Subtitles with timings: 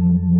[0.00, 0.39] Mm-hmm.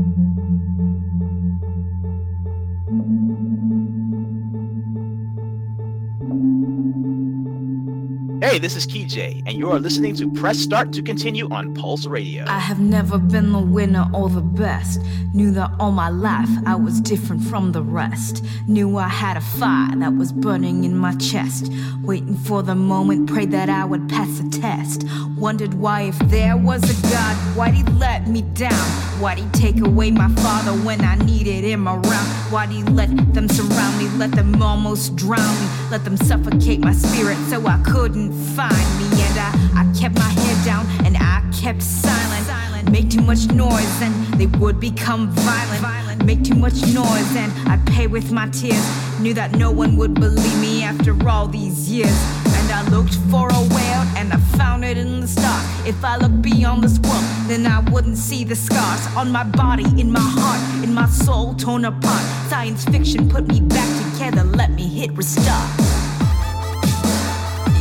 [8.43, 12.07] Hey, this is KJ, and you are listening to Press Start to Continue on Pulse
[12.07, 12.47] Radio.
[12.49, 15.03] I have never been the winner or the best.
[15.35, 18.43] Knew that all my life I was different from the rest.
[18.67, 21.71] Knew I had a fire that was burning in my chest.
[22.03, 25.05] Waiting for the moment, prayed that I would pass the test.
[25.37, 28.89] Wondered why, if there was a God, why'd he let me down?
[29.21, 32.27] Why'd he take away my father when I needed him around?
[32.51, 36.93] Why'd he let them surround me, let them almost drown me, let them suffocate my
[36.93, 39.07] spirit so I couldn't find me?
[39.23, 39.51] And I,
[39.83, 42.91] I kept my head down and I kept silent.
[42.91, 46.25] Make too much noise and they would become violent.
[46.25, 48.85] Make too much noise and I'd pay with my tears.
[49.21, 52.19] Knew that no one would believe me after all these years.
[52.47, 55.65] And I looked for a way out and I found it in the start.
[55.87, 59.85] If I looked beyond the squirrel, then I wouldn't see the scars on my body,
[60.01, 62.23] in my heart, in my soul torn apart.
[62.49, 65.90] Science fiction put me back together, let me hit restart.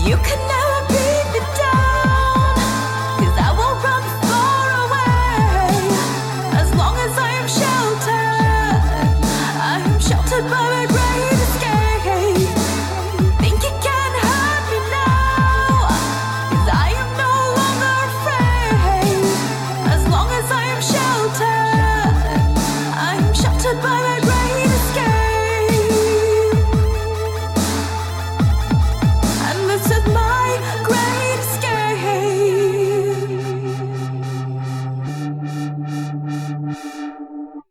[0.10, 0.59] You can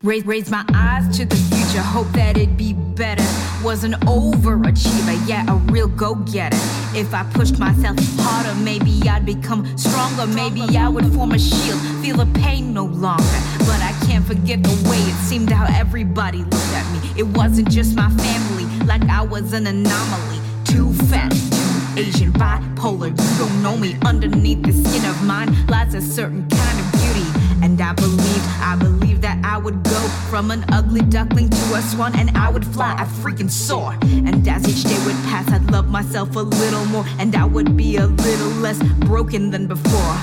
[0.09, 3.23] Raise, raise my eyes to the future, hope that it'd be better.
[3.63, 6.57] Was an overachiever, yeah, a real go getter.
[6.97, 10.27] If I pushed myself harder, maybe I'd become stronger.
[10.27, 13.23] Maybe I would form a shield, feel the pain no longer.
[13.59, 17.11] But I can't forget the way it seemed how everybody looked at me.
[17.15, 20.41] It wasn't just my family, like I was an anomaly.
[20.65, 23.11] Too fat, too Asian, bipolar.
[23.11, 23.99] You don't know me.
[24.07, 27.29] Underneath the skin of mine lies a certain kind of beauty.
[27.63, 29.08] And I believe, I believed that
[29.49, 29.99] I would go
[30.29, 33.97] from an ugly duckling to a swan and I would fly, I freaking soar.
[34.03, 37.75] And as each day would pass, I'd love myself a little more and I would
[37.75, 40.17] be a little less broken than before.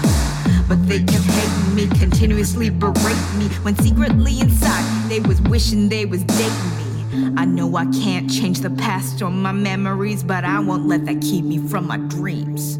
[0.67, 6.05] But they kept hating me, continuously berating me when secretly inside they was wishing they
[6.05, 7.33] was dating me.
[7.35, 11.19] I know I can't change the past or my memories, but I won't let that
[11.21, 12.77] keep me from my dreams.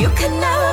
[0.00, 0.67] You can never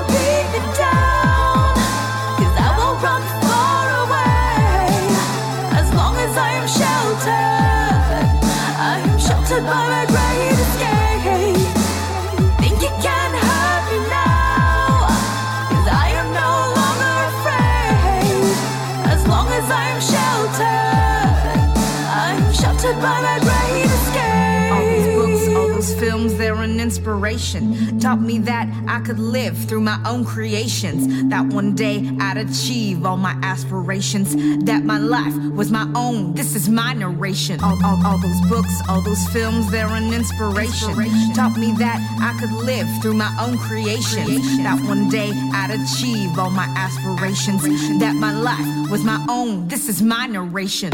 [27.16, 28.00] inspiration.
[28.00, 31.30] Taught me that I could live through my own creations.
[31.30, 34.36] That one day I'd achieve all my aspirations.
[34.66, 36.34] That my life was my own.
[36.34, 37.60] This is my narration.
[37.62, 40.94] All, all, all those books, all those films, they're an inspiration.
[41.34, 44.58] Taught me that I could live through my own creations.
[44.58, 47.64] That one day I'd achieve all my aspirations.
[48.00, 49.68] That my life was my own.
[49.68, 50.92] This is my narration.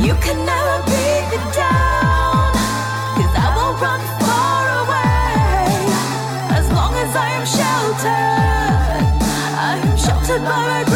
[0.00, 1.89] You can never beat me down,
[10.50, 10.89] sheltered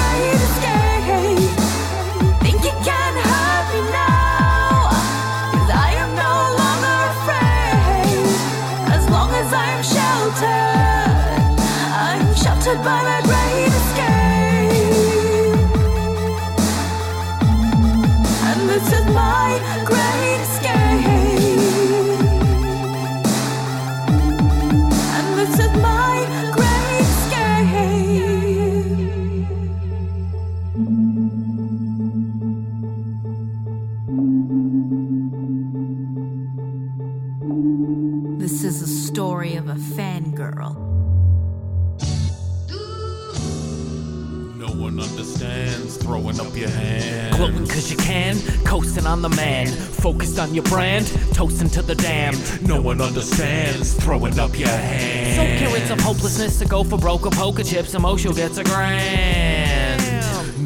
[49.04, 52.66] coasting on the man, focused on your brand, toasting to the damned.
[52.66, 55.36] No one understands throwing up your hand.
[55.36, 60.02] So curious of hopelessness to go for broke or poker chips, emotional gets a grand.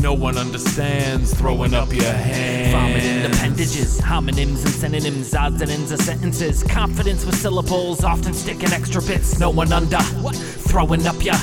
[0.02, 2.72] No one understands throwing up your hands.
[2.72, 6.62] Vomiting appendages, homonyms and synonyms, odds and ends of sentences.
[6.62, 9.40] Confidence with syllables, often sticking extra bits.
[9.40, 9.98] No one under,
[10.68, 11.34] throwing up ya.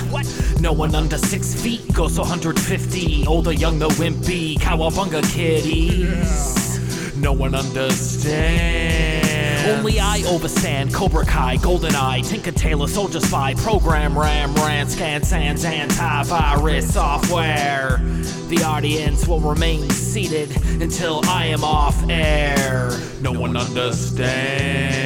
[0.62, 3.28] No one under six feet goes 150.
[3.28, 6.65] Old or young, the wimpy, cowabunga kiddies.
[7.26, 9.28] No one understands.
[9.68, 15.24] Only I overstand Cobra Kai, Golden Eye, Tinker Tailor, Soldier Spy, Program Ram, Ran, Scan,
[15.24, 17.98] Sans, Antivirus software.
[18.50, 22.92] The audience will remain seated until I am off air.
[23.22, 25.05] No one understands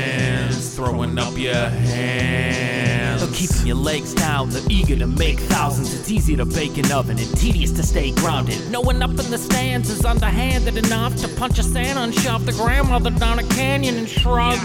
[0.80, 3.22] throwing up your hands.
[3.22, 5.94] They're keeping your legs down, they're eager to make thousands.
[5.94, 8.72] It's easy to bake an oven and tedious to stay grounded.
[8.72, 12.46] No one up in the stands is underhanded enough to punch a Santa and shove
[12.46, 14.58] the grandmother down a canyon and shrug.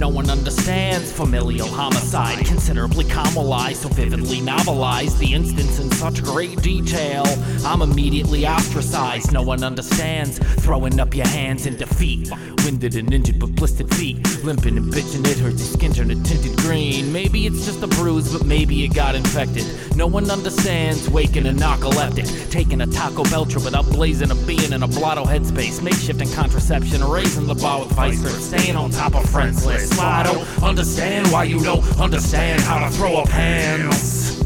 [0.00, 6.56] No one understands familial homicide, considerably caramelized, so vividly novelized the instance in such great
[6.62, 7.22] detail.
[7.66, 9.30] I'm immediately ostracized.
[9.30, 12.30] No one understands throwing up your hands in defeat.
[12.64, 15.58] Winded and injured but blistered feet, limping and bitching it hurts.
[15.58, 17.12] Your skin turned a tinted green.
[17.12, 19.66] Maybe it's just a bruise, but maybe it got infected.
[19.96, 24.72] No one understands waking a narcoleptic, taking a Taco Bell trip without blazing a being
[24.72, 29.14] in a blotto headspace, makeshifting contraception, raising the bar with vice grip, staying on top
[29.14, 29.89] of friends list.
[29.98, 34.38] I don't understand why you don't understand how to throw up hands.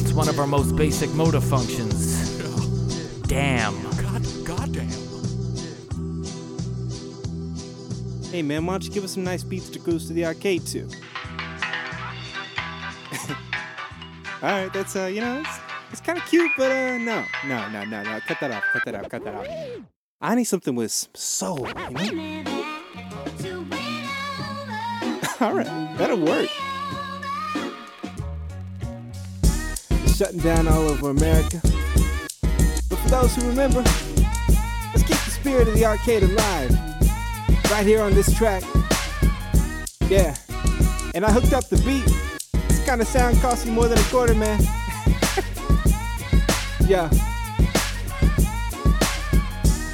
[0.00, 2.38] It's one of our most basic motor functions.
[3.22, 3.74] Damn.
[3.96, 4.88] God, goddamn.
[8.30, 10.66] Hey man, why don't you give us some nice beats to cruise to the arcade
[10.66, 10.82] to?
[14.42, 15.58] All right, that's uh, you know, it's,
[15.90, 18.84] it's kind of cute, but uh, no, no, no, no, no, cut that off, cut
[18.84, 19.46] that out, cut that out.
[20.20, 21.68] I need something with some soul,
[22.00, 22.53] you know?
[25.40, 25.66] All right,
[25.98, 26.48] that'll work.
[30.14, 31.60] Shutting down all over America.
[32.88, 36.70] But for those who remember, let's keep the spirit of the arcade alive.
[37.68, 38.62] Right here on this track.
[40.08, 40.36] Yeah.
[41.16, 42.04] And I hooked up the beat.
[42.68, 44.60] This kind of sound costs you more than a quarter, man.
[46.86, 47.10] yeah.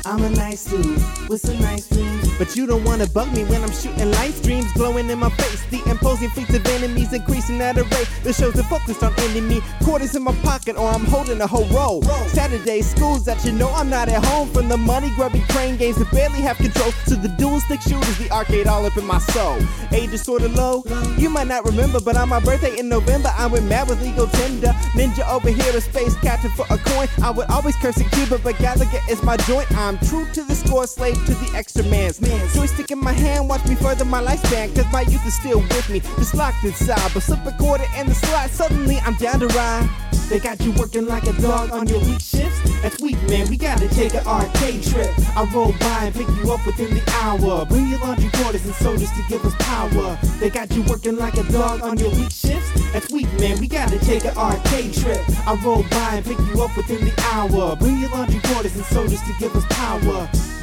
[0.06, 0.96] I'm a nice dude
[1.28, 2.30] with some nice dreams.
[2.38, 5.62] But you don't wanna bug me when I'm shooting light streams glowing in my face.
[5.70, 8.08] The imposing fleets of enemies increasing at a rate.
[8.22, 9.60] The shows are focused on ending me.
[9.84, 12.02] Quarters in my pocket or I'm holding a whole roll.
[12.28, 14.48] Saturday schools that you know I'm not at home.
[14.48, 18.16] From the money grubbing crane games that barely have control to the dual stick shooters,
[18.18, 19.58] the arcade all up in my soul.
[19.92, 20.82] Age is sorta low.
[21.18, 24.26] You might not remember, but on my birthday in November, I went mad with legal
[24.28, 24.68] tender.
[24.96, 27.06] Ninja over here, a space captain for a coin.
[27.22, 29.70] I would always curse a Cuba, but Galaga is my joint.
[29.72, 32.48] I'm true to the score, slave to the extra man's man.
[32.54, 35.88] Joystick in my hand, watch me further my lifespan, cause my youth is still with
[35.90, 37.10] me, just locked inside.
[37.12, 39.88] But slip a quarter in the slot, suddenly I'm down to ride.
[40.30, 42.60] They got you working like a dog on your week shifts.
[42.82, 43.48] That's weak, man.
[43.48, 45.10] We gotta take an arcade trip.
[45.36, 47.66] I roll by and pick you up within the hour.
[47.66, 50.16] Bring your laundry quarters and sodas to give us power.
[50.38, 52.70] They got you working like a dog on your week shifts.
[52.92, 53.58] That's weak, man.
[53.58, 55.20] We gotta take an arcade trip.
[55.48, 57.74] I roll by and pick you up within the hour.
[57.74, 59.79] Bring your laundry quarters and sodas to give us power.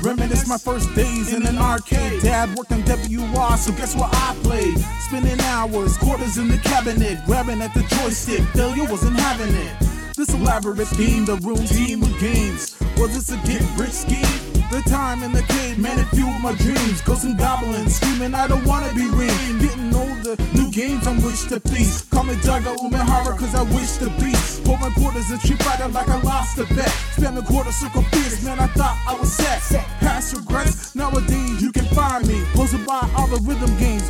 [0.07, 2.21] Reminisce my first days in an arcade.
[2.21, 4.77] Dad worked on WR, so guess what I played?
[5.01, 8.41] Spending hours, quarters in the cabinet, grabbing at the joystick.
[8.55, 10.15] Failure wasn't having it.
[10.15, 12.77] This elaborate theme, the room team of games.
[12.97, 14.46] Was this a get rich scheme?
[14.69, 16.99] The time in the cave, man, it fueled my dreams.
[17.01, 19.59] Ghosts and goblins screaming, I don't wanna be ring.
[19.59, 22.09] Getting older, new games on which to feast.
[22.11, 24.35] Call me Daigo Umehara, cause I wish to be.
[24.65, 26.91] Pour my quarters and treat fighter like I lost a bet.
[27.15, 29.61] Spam the quarter circle fierce, man, I thought I was set.
[30.01, 32.43] Past regrets, nowadays you can find me.
[32.53, 34.09] Posted by all the rhythm games,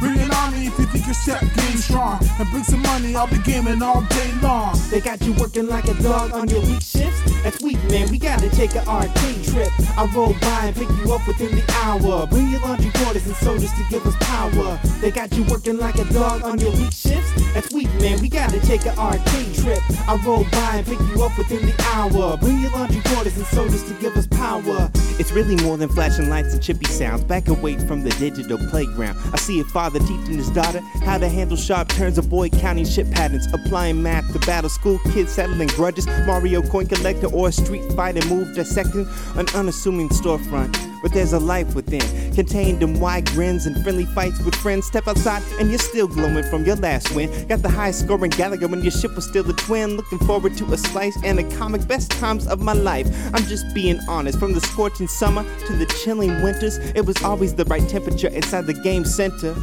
[0.00, 0.18] bring.
[0.18, 2.18] Bring an army if you think your step game strong.
[2.38, 4.78] And bring some money, I'll be gaming all day long.
[4.90, 7.20] They got you working like a dog on your week shifts.
[7.42, 8.10] That's weak, man.
[8.10, 9.70] We gotta take an arcade trip.
[9.96, 12.26] I roll by and pick you up within the hour.
[12.26, 14.80] Bring your laundry quarters and sodas to give us power.
[15.00, 17.30] They got you working like a dog on your week shifts.
[17.54, 18.20] That's weak, man.
[18.20, 19.82] We gotta take an arcade trip.
[20.08, 22.36] I roll by and pick you up within the hour.
[22.38, 24.90] Bring your laundry quarters and sodas to give us power.
[25.18, 27.24] It's really more than flashing lights and chippy sounds.
[27.24, 29.18] Back away from the digital playground.
[29.32, 33.10] I see a father teaching his daughter how to handle sharp turns, avoid counting shit
[33.10, 36.06] patterns, applying math to battle school kids settling grudges.
[36.26, 40.87] Mario coin collector or a street fighter move dissecting an unassuming storefront.
[41.02, 44.86] But there's a life within, contained in wide grins and friendly fights with friends.
[44.86, 47.28] Step outside and you're still glowing from your last win.
[47.48, 49.96] Got the highest scoring Galaga when your ship was still a twin.
[49.96, 51.86] Looking forward to a slice and a comic.
[51.86, 53.06] Best times of my life.
[53.34, 54.38] I'm just being honest.
[54.38, 58.66] From the scorching summer to the chilling winters, it was always the right temperature inside
[58.66, 59.54] the game center.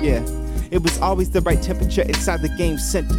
[0.00, 0.22] Yeah,
[0.70, 3.14] it was always the right temperature inside the game center.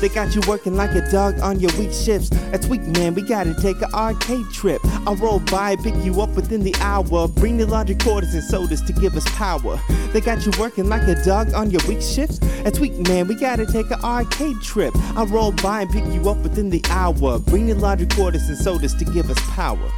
[0.00, 2.30] They got you working like a dog on your weak shifts.
[2.50, 3.14] That's weak, man.
[3.14, 4.80] We gotta take an arcade trip.
[5.06, 7.28] I'll roll by, pick you up within the hour.
[7.28, 9.78] Bring the laundry quarters and sodas to give us power.
[10.12, 12.38] They got you working like a dog on your weak shifts.
[12.62, 13.28] That's weak, man.
[13.28, 14.94] We gotta take an arcade trip.
[15.16, 17.38] I'll roll by and pick you up within the hour.
[17.38, 19.90] Bring the laundry quarters and sodas to give us power.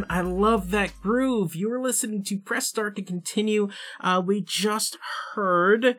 [0.00, 1.54] Man, I love that groove.
[1.54, 3.68] You were listening to Press Start to continue.
[4.00, 4.96] Uh, we just
[5.34, 5.98] heard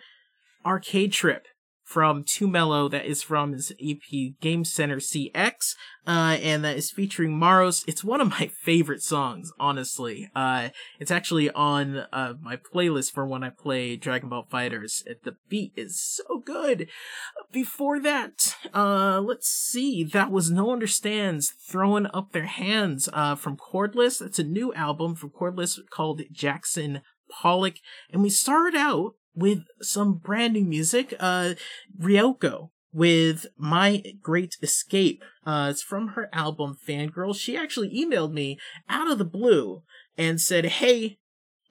[0.65, 1.48] Arcade Trip
[1.91, 5.75] from 2 Mello, that is from his EP Game Center CX,
[6.07, 7.83] uh, and that is featuring Maros.
[7.86, 10.31] It's one of my favorite songs, honestly.
[10.33, 10.69] Uh,
[11.01, 15.03] it's actually on, uh, my playlist for when I play Dragon Ball FighterZ.
[15.24, 16.88] The beat is so good.
[17.51, 23.57] Before that, uh, let's see, that was No Understands throwing up their hands, uh, from
[23.57, 24.19] Kordlyss.
[24.19, 27.75] That's a new album from Kordlyss called Jackson Pollock.
[28.12, 31.13] And we started out with some brand new music.
[31.19, 31.53] Uh,
[32.00, 35.23] Ryako with My Great Escape.
[35.45, 37.35] Uh, it's from her album Fangirl.
[37.35, 38.57] She actually emailed me
[38.89, 39.83] out of the blue
[40.17, 41.17] and said, Hey,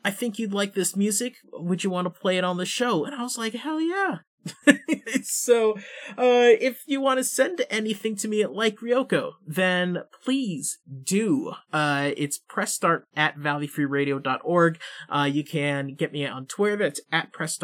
[0.04, 1.34] I think you'd like this music.
[1.52, 3.04] Would you want to play it on the show?
[3.04, 4.18] And I was like, Hell yeah.
[5.22, 5.74] so,
[6.16, 11.52] uh, if you want to send anything to me at Like Ryako, then please do.
[11.72, 14.80] Uh, it's press start at valleyfreeradio.org.
[15.08, 16.76] Uh, you can get me on Twitter.
[16.76, 17.54] That's at press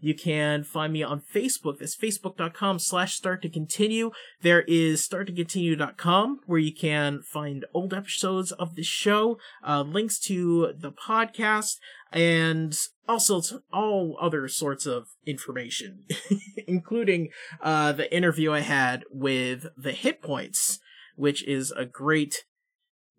[0.00, 1.78] You can find me on Facebook.
[1.78, 4.10] That's facebook.com slash start to continue.
[4.40, 10.72] There is starttocontinue.com where you can find old episodes of the show, uh, links to
[10.78, 11.76] the podcast,
[12.12, 12.76] and
[13.08, 13.40] also
[13.72, 16.04] all other sorts of information,
[16.66, 17.30] including
[17.60, 20.78] uh, the interview I had with the Hit Points,
[21.16, 22.44] which is a great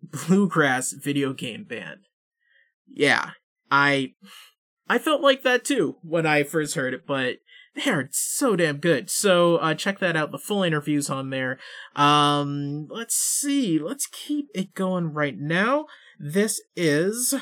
[0.02, 2.00] bluegrass video game band.
[2.86, 3.30] Yeah,
[3.70, 4.12] I
[4.88, 7.36] I felt like that too when I first heard it, but
[7.74, 9.10] they are so damn good.
[9.10, 10.30] So uh, check that out.
[10.30, 11.58] The full interviews on there.
[11.96, 13.78] Um, let's see.
[13.78, 15.86] Let's keep it going right now.
[16.18, 17.34] This is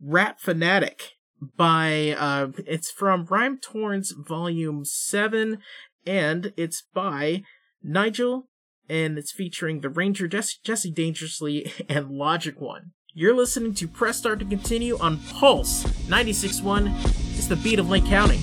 [0.00, 1.12] Rap Fanatic
[1.56, 5.58] by uh it's from Rhyme Torrents Volume 7
[6.06, 7.42] and it's by
[7.86, 8.44] nYgel
[8.88, 12.92] and it's featuring the Ranger Jesse, Jesse Dangerously and Logic One.
[13.16, 16.92] You're listening to Press Start to Continue on Pulse 96.1.
[17.38, 18.40] It's the beat of Lake County.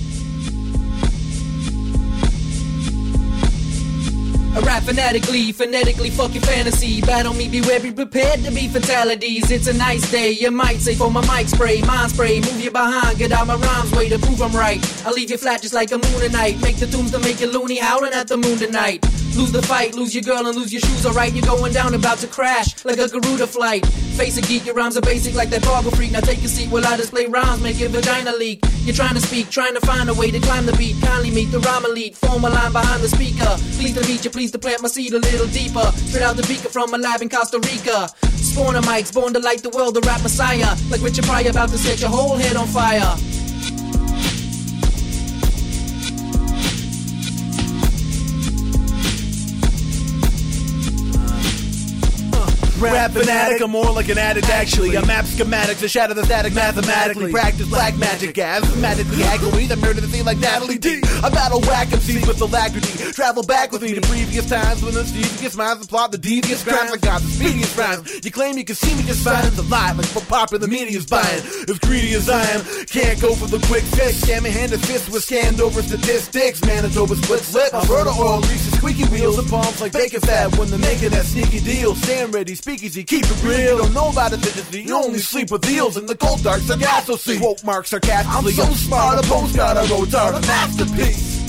[4.54, 7.02] I rap phonetically, phonetically, fuck your fantasy.
[7.02, 9.50] Battle me, beware, be prepared to be fatalities.
[9.50, 12.70] It's a nice day, you might say for my mic spray, mind spray, move you
[12.70, 14.80] behind, get out my rhymes way to prove I'm right.
[15.04, 16.58] I'll leave you flat just like a moon tonight.
[16.62, 19.04] Make the tunes to make you loony, howling at the moon tonight.
[19.36, 21.32] Lose the fight, lose your girl and lose your shoes, alright?
[21.32, 23.86] You're going down, about to crash like a Garuda flight.
[23.86, 26.12] Face a geek, your rhymes are basic like that barber freak.
[26.12, 28.62] Now take a seat while I display rhymes, make your vagina leak.
[28.84, 31.00] You're trying to speak, trying to find a way to climb the beat.
[31.00, 33.56] Kindly meet the rhyme elite, form a line behind the speaker.
[33.78, 35.90] Please to meet you, please to plant my seed a little deeper.
[36.08, 38.08] Straight out the beaker from my lab in Costa Rica.
[38.36, 40.76] Spawn mics, born to light the world, the rap messiah.
[40.90, 43.16] Like Richard Pryor, about to set your whole head on fire.
[52.82, 54.96] Rap fanatic, I'm more like an addict actually.
[54.96, 57.30] I map schematics to shatter the static mathematically.
[57.30, 61.00] Practice black magic, asthmatically agony that murder the scene like Natalie D.
[61.22, 63.12] I battle whack MCs with alacrity.
[63.12, 66.90] Travel back with me to previous times when the devious minds plot the devious crimes.
[66.90, 68.24] I got the speediest rhymes.
[68.24, 69.42] You claim you can see me just fine.
[69.42, 71.42] A lie, like what popular media's buying.
[71.68, 74.22] As greedy as I am, can't go for the quick fix.
[74.22, 76.64] Scam hand to fist with scanned over statistics.
[76.64, 77.74] Manitoba split slip.
[77.74, 81.60] Alberta oil greases squeaky wheels and palms like bacon fat when they're making that sneaky
[81.60, 81.94] deal.
[81.94, 83.78] Stand ready, speakeasy, keep it real.
[83.78, 87.38] Don't know about efficiency, you only sleep with eels in the cold dark sargasso sea.
[87.38, 88.52] Quote mark sarcastically.
[88.52, 91.41] I'm so smart, a postcard I wrote are a masterpiece.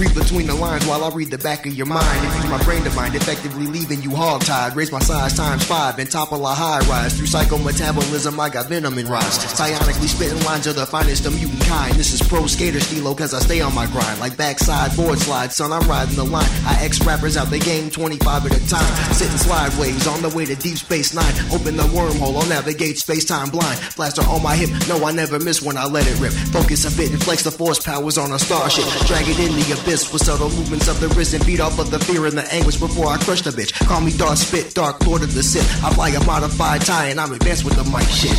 [0.00, 2.24] Read between the lines while I read the back of your mind.
[2.24, 4.74] And use my brain to mind, effectively leaving you hog-tied.
[4.74, 7.18] Raise my size times five and topple a high rise.
[7.18, 9.36] Through psychometabolism, I got venom in rise.
[9.52, 11.94] Psionically spitting lines of the finest of mutant kind.
[11.96, 14.20] This is pro skater stilo, cause I stay on my grind.
[14.20, 16.48] Like backside board slide, son, I'm riding the line.
[16.64, 19.12] I X rappers out the game 25 at a time.
[19.12, 21.34] Sitting slideways on the way to Deep Space Nine.
[21.52, 23.78] Open the wormhole, I'll navigate space time blind.
[23.96, 26.32] Blaster on my hip, no, I never miss when I let it rip.
[26.32, 28.86] Focus a bit and flex the force powers on a starship.
[29.06, 31.44] Drag it in the abyss abyss with subtle movements of the risen.
[31.44, 33.72] Beat off of the fear and the anguish before I crush the bitch.
[33.86, 35.64] Call me dark spit, dark lord of the sip.
[35.84, 38.30] I fly a modified tie and I'm advanced with the mic shit.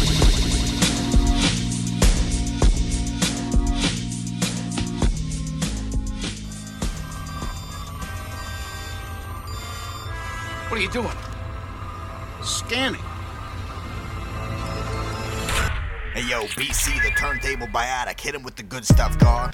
[10.69, 11.17] What are you doing?
[12.43, 13.01] Scanning.
[16.13, 18.19] Hey yo, BC, the turntable biotic.
[18.21, 19.51] Hit him with the good stuff, car.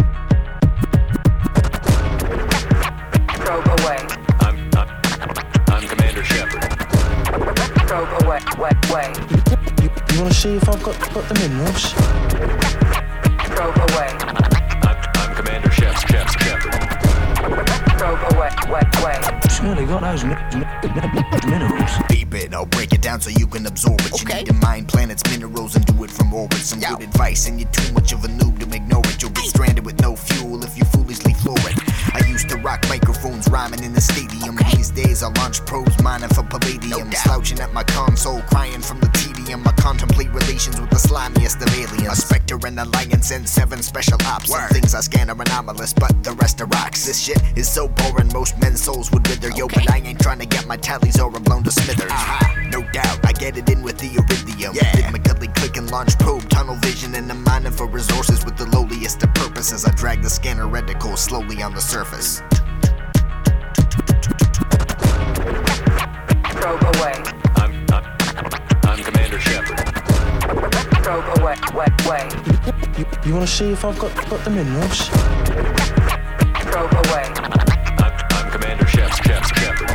[3.48, 4.06] Probe away.
[4.42, 4.90] I'm, I'm,
[5.68, 6.64] I'm Commander Shepard.
[7.88, 8.42] Probe away.
[8.58, 8.72] Way.
[8.92, 9.14] Way.
[9.82, 11.94] You, you wanna see if I've got, got the minerals?
[13.56, 14.10] Probe away.
[14.84, 16.47] I'm, I'm Commander Shep, Shep, Shepard.
[17.98, 18.50] Probe away.
[18.70, 18.82] Way.
[19.04, 19.40] Way.
[19.50, 21.92] Surely got those mi- mi- mi- minerals.
[22.10, 24.22] Peep it, I'll break it down so you can absorb it.
[24.22, 26.60] You need to mine planets, minerals, and do it from orbit.
[26.60, 29.22] Some good advice, and you're too much of a noob to ignore it.
[29.22, 31.78] You'll get stranded with no fuel if you foolishly floor it.
[32.14, 34.58] I used to rock microphones rhyming in the stadium.
[34.76, 37.12] These days I launch probes mining for palladium.
[37.14, 39.10] Slouching at my console, crying from the
[39.48, 39.68] tedium.
[39.68, 42.20] I contemplate relations with the slimiest of aliens.
[42.20, 44.50] A specter, an alliance, and seven special ops.
[44.50, 47.06] Some things I scan are anomalous, but the rest are rocks.
[47.06, 49.50] This shit is so boring, most men's souls would wither.
[49.52, 52.12] Yo, but I ain't trying to get my tallies over blown to smithers.
[52.12, 52.70] Uh-huh.
[52.72, 54.74] No doubt, I get it in with the iridium.
[54.76, 54.96] Yeah.
[54.96, 59.24] Rhythmically click and launch probe, tunnel vision, and I'm mining for resources with the lowliest
[59.24, 59.86] of purposes.
[59.86, 62.42] I drag the scanner reticle slowly on the surface.
[66.60, 67.37] Probe away.
[71.18, 71.56] Probe away.
[71.74, 71.88] Way.
[72.08, 72.30] Way.
[72.96, 75.10] You, you wanna see if I've got, got the minerals?
[76.70, 77.26] Probe away.
[77.98, 79.88] I'm, I'm Commander Shep, Shep, Shepard.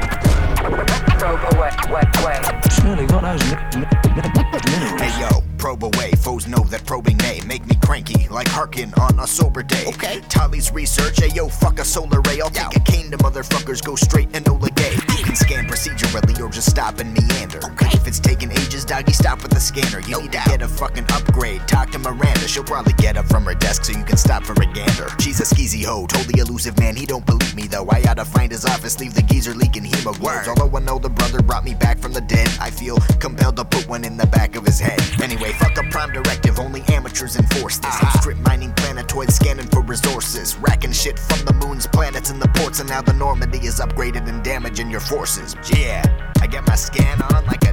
[1.21, 1.71] Probe away.
[1.93, 2.03] Way.
[2.25, 2.41] Way.
[2.73, 3.87] Surely got those mi- mi-
[4.17, 5.01] mi- minerals.
[5.01, 6.11] Hey yo, probe away.
[6.19, 9.85] Foes know that probing may make me cranky, like Harkin on a sober day.
[9.87, 10.21] Okay.
[10.29, 11.21] Tully's research.
[11.21, 12.41] Hey yo, fuck a solar ray.
[12.41, 14.97] I'll take a cane to motherfuckers, go straight and no gay.
[15.33, 17.59] Can scan procedurally or just stop and meander.
[17.65, 17.89] Okay.
[17.93, 20.01] If it's taking ages, doggy, stop with the scanner.
[20.01, 21.67] You need to get a fucking upgrade.
[21.67, 24.53] Talk to Miranda, she'll probably get up from her desk so you can stop for
[24.53, 25.09] a gander.
[25.21, 26.97] She's a skeezy hoe, totally Illusive Man.
[26.97, 27.89] He don't believe me though.
[27.89, 30.49] I oughta find his office, leave the geezer leaking hemoglobes.
[30.49, 33.65] Although I know the brother brought me back from the dead, I feel compelled to
[33.65, 35.01] put one in the back of his head.
[35.23, 37.97] Anyway, fuck a prime directive, only amateurs enforce this.
[38.03, 42.49] I'm strip mining planetoids, scanning for resources, racking shit from the moons, planets, and the
[42.49, 45.55] ports, and now the Normandy is upgraded and damaging your forces.
[45.79, 46.03] Yeah,
[46.41, 47.73] I get my scan on like a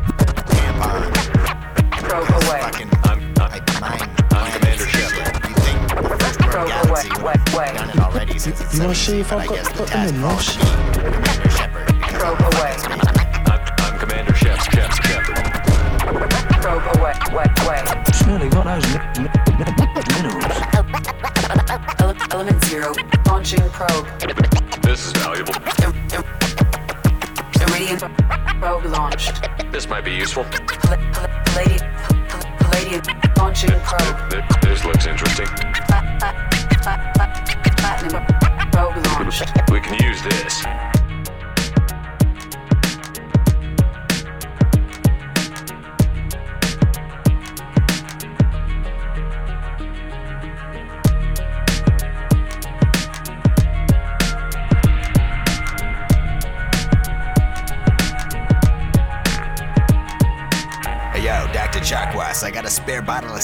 [0.53, 1.09] tampon.
[2.07, 2.61] Probe away.
[2.61, 5.49] Fucking, I'm, I'm, I mine I'm Commander Shepard.
[5.49, 7.33] You think the first world Probe galaxy away.
[7.33, 7.73] would Way.
[7.73, 9.71] done it already since it's You wanna so see if but I've I got- guess
[9.79, 10.57] the task minerals?
[10.57, 11.85] falls Commander Shepard.
[11.87, 12.73] because Probe away.
[13.49, 15.45] I'm, I'm Commander Shep, Shep, Shepard.
[16.61, 17.13] Probe away.
[17.33, 17.49] Way.
[17.65, 17.81] Way.
[18.13, 20.57] Surely got those mi- mi- mi- minerals.
[22.29, 22.93] Element zero.
[23.25, 24.05] Launching probe.
[24.83, 25.55] This is valuable.
[27.79, 29.41] Launched.
[29.71, 30.43] This might be useful.
[30.43, 31.29] Pal- pal-
[32.59, 33.01] Palladium
[33.37, 34.29] launching probe.
[34.29, 35.47] Th- This looks interesting.
[37.77, 38.25] Platinum
[38.73, 39.71] launched.
[39.71, 40.65] We can use this.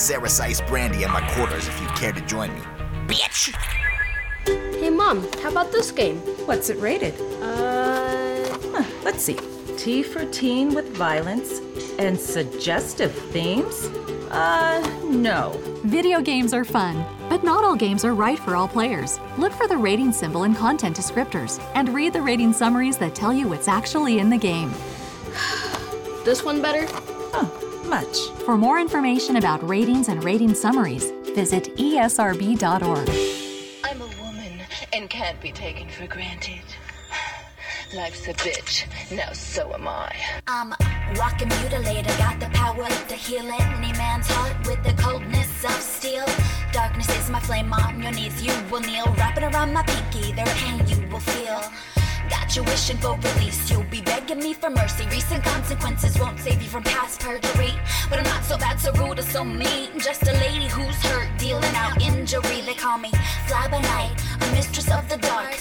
[0.06, 2.62] Serrice Ice Brandy in my quarters if you care to join me.
[3.08, 3.56] Bitch!
[4.46, 6.18] Hey, Mom, how about this game?
[6.46, 7.20] What's it rated?
[7.42, 8.56] Uh.
[8.72, 9.40] Huh, let's see.
[9.80, 11.60] T for teen with violence
[11.98, 13.88] and suggestive themes?
[14.30, 15.60] Uh, no.
[15.86, 19.20] Video games are fun, but not all games are right for all players.
[19.40, 23.34] Look for the rating symbol and content descriptors and read the rating summaries that tell
[23.34, 24.72] you what's actually in the game.
[26.24, 26.88] This one better?
[27.88, 28.30] Much.
[28.46, 33.10] For more information about ratings and rating summaries, visit esrb.org.
[33.84, 34.60] I'm a woman
[34.92, 36.64] and can't be taken for granted.
[37.94, 40.12] Life's a bitch, now so am I.
[40.48, 40.74] I'm
[41.16, 46.26] walking mutilated, got the power to heal any man's heart with the coldness of steel.
[46.74, 49.06] Darkness is my flame on your knees, you will kneel.
[49.18, 51.62] Wrapping around my pinky, their pain you will feel.
[52.30, 55.06] Got you wishing for release, you'll be begging me for mercy.
[55.08, 57.74] Recent consequences won't save you from past perjury.
[58.10, 60.00] But I'm not so bad, so rude, or so mean.
[60.00, 62.62] Just a lady who's hurt, dealing out injury.
[62.66, 63.12] They call me
[63.48, 65.56] Fly by Night, a mistress of the dark.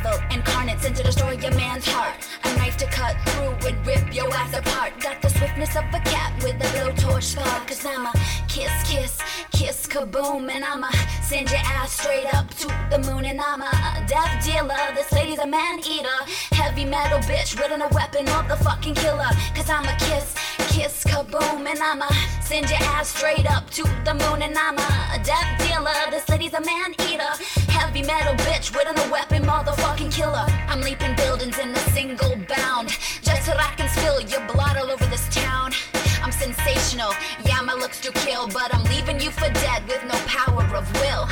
[0.00, 2.14] Evil incarnate sent to destroy your man's heart.
[2.44, 4.98] A knife to cut through and rip your ass apart.
[5.00, 7.66] Got the swiftness of a cat with a blowtorch spark.
[7.66, 8.12] Cause I'm a
[8.48, 9.18] kiss, kiss,
[9.52, 10.50] kiss kaboom.
[10.50, 13.26] And I'm a send your ass straight up to the moon.
[13.26, 14.76] And I'm a death dealer.
[14.94, 16.20] This lady's a man eater.
[16.52, 19.30] Heavy metal bitch with a weapon, motherfucking killer.
[19.54, 20.34] Cause I'm a kiss,
[20.68, 21.66] kiss kaboom.
[21.66, 22.08] And I'm a
[22.50, 25.94] Send your ass straight up to the moon, and I'm a death dealer.
[26.10, 27.30] This lady's a man eater.
[27.70, 30.44] Heavy metal bitch with a weapon, motherfucking killer.
[30.66, 32.88] I'm leaping buildings in a single bound.
[33.22, 35.70] Just so I can spill your blood all over this town.
[36.24, 37.12] I'm sensational.
[37.44, 40.92] Yeah, my looks do kill, but I'm leaving you for dead with no power of
[40.94, 41.26] will.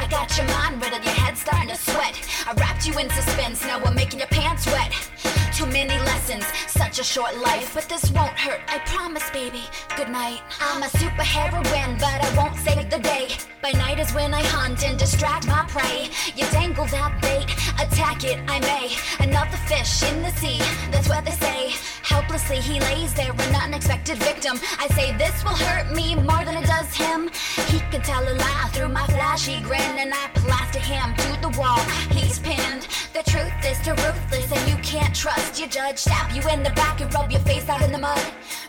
[0.00, 2.16] I got your mind riddled, your head starting to sweat.
[2.48, 5.43] I wrapped you in suspense, now we're making your pants wet.
[5.54, 8.60] Too many lessons, such a short life, but this won't hurt.
[8.66, 9.62] I promise, baby.
[9.96, 10.40] Good night.
[10.60, 13.28] I'm a super heroine, but I won't save the day.
[13.62, 16.10] By night is when I hunt and distract my prey.
[16.34, 17.46] You dangle that bait,
[17.78, 18.90] attack it, I may.
[19.24, 20.58] Another fish in the sea,
[20.90, 21.70] that's what they say.
[22.02, 24.58] Helplessly he lays there, an unexpected victim.
[24.78, 27.30] I say this will hurt me more than it does him.
[27.68, 31.58] He can tell a lie through my flashy grin, and I plaster him to the
[31.58, 31.80] wall.
[32.10, 32.88] He's pinned.
[33.14, 35.98] The truth is too ruthless, and you can't trust your judge.
[35.98, 38.20] Stab you in the back and rub your face out in the mud.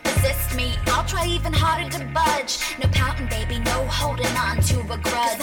[0.03, 2.59] Resist me, I'll try even harder to budge.
[2.79, 5.39] No pouting, baby, no holding on to a grudge.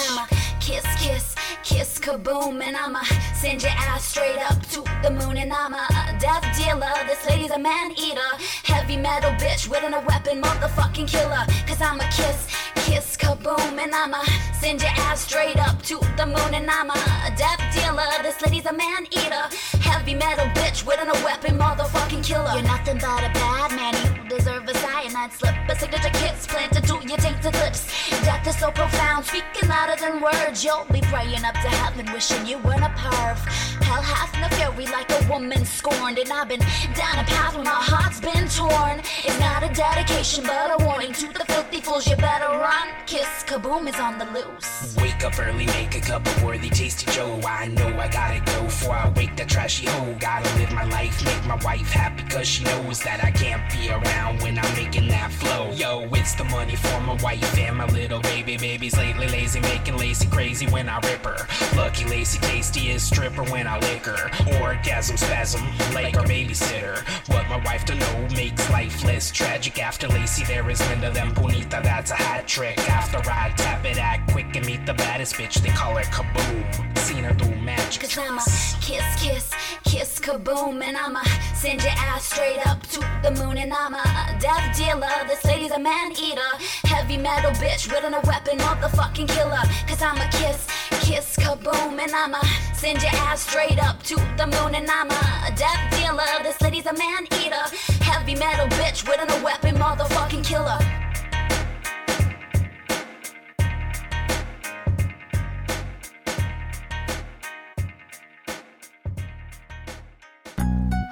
[0.63, 3.03] Kiss, kiss, kiss, kaboom, and I'ma
[3.35, 5.37] send your ass straight up to the moon.
[5.37, 5.87] And I'm a
[6.21, 8.31] death dealer, this lady's a man eater.
[8.63, 11.45] Heavy metal bitch with a weapon, motherfucking killer.
[11.67, 12.47] Cause I'm a kiss,
[12.87, 14.23] kiss, kaboom, and I'ma
[14.61, 16.55] send your ass straight up to the moon.
[16.55, 19.45] And I'm a death dealer, this lady's a man eater.
[19.81, 22.53] Heavy metal bitch with a weapon, motherfucking killer.
[22.55, 25.55] You're nothing but a bad man, deserve a cyanide slip.
[25.69, 27.87] A signature kiss planted to your tainted lips.
[28.25, 30.65] Death is so profound, speaking louder than words.
[30.65, 33.39] You'll be praying up to heaven, wishing you weren't a perv.
[33.83, 36.19] Hell hath no fury like a woman scorned.
[36.19, 36.65] And I've been
[36.95, 39.01] down a path where my heart's been torn.
[39.25, 42.07] It's not a dedication, but a warning to the filthy fools.
[42.07, 42.89] You better run.
[43.07, 44.97] Kiss kaboom is on the loose.
[44.97, 47.41] Wake up early, make a cup of worthy tasty Joe.
[47.47, 50.17] I know I gotta go before I wake that trashy hoe.
[50.19, 53.91] Gotta live my life, make my wife happy, cause she knows that I can't be
[53.91, 55.71] around when I'm making that flow.
[55.73, 58.57] Yo, it's the money for my wife and my little baby.
[58.57, 61.47] Baby's lately lazy, making lazy crazy when I rip her.
[61.77, 64.31] Lucky Lacey tastiest stripper when I lick her.
[64.63, 65.63] Orgasm spasm,
[65.95, 66.99] like our babysitter.
[67.29, 69.83] What my wife don't know makes life less tragic.
[69.83, 72.79] After Lacey, there is Linda, then Bonita, that's a hat trick.
[72.89, 75.55] After I tap it, act quick and meet the baddest bitch.
[75.63, 76.99] They call her Kaboom.
[76.99, 78.03] Seen her do magic.
[78.03, 78.43] Cause I'm a
[78.81, 79.51] kiss, kiss,
[79.85, 81.23] kiss, kaboom, and I'ma
[81.55, 83.59] send your ass straight up to the moon.
[83.59, 86.53] And I'm a death dealer, this lady's a man eater.
[86.85, 89.63] Heavy metal bitch with a weapon, motherfucking killer.
[89.87, 90.67] Cause I'm a kiss,
[91.01, 92.41] kiss, kaboom, and I'ma
[92.75, 94.75] send your ass straight up to the moon.
[94.75, 97.65] And I'm a death dealer, this lady's a man eater.
[98.03, 100.79] Heavy metal bitch with a weapon, motherfucking killer.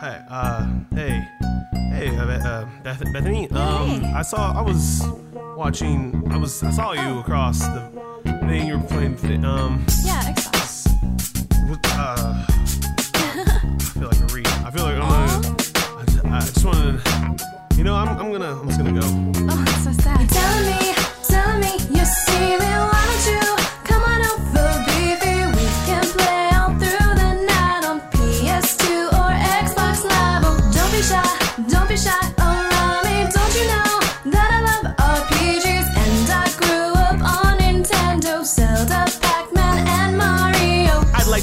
[0.01, 1.29] Hey, uh, hey,
[2.01, 3.51] hey, uh, uh, Beth- Bethany.
[3.51, 5.03] Um, I saw, I was
[5.57, 7.91] watching, I was, I saw you across the
[8.49, 9.17] thing you were playing.
[9.17, 10.87] Th- um, Yeah, Xbox.
[11.69, 14.47] with, uh, I feel like a read.
[14.47, 15.57] I feel like I'm gonna.
[15.99, 19.07] I just, I just wanted to, you know, I'm, I'm gonna, I'm just gonna go.
[19.53, 20.29] Oh, it's so sad.
[20.31, 20.80] Tell me,